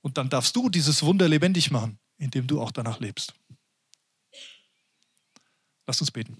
Und 0.00 0.16
dann 0.16 0.30
darfst 0.30 0.56
du 0.56 0.68
dieses 0.68 1.02
Wunder 1.02 1.28
lebendig 1.28 1.70
machen, 1.70 1.98
indem 2.16 2.46
du 2.46 2.60
auch 2.60 2.70
danach 2.70 3.00
lebst. 3.00 3.34
Lass 5.88 6.02
uns 6.02 6.10
beten. 6.10 6.36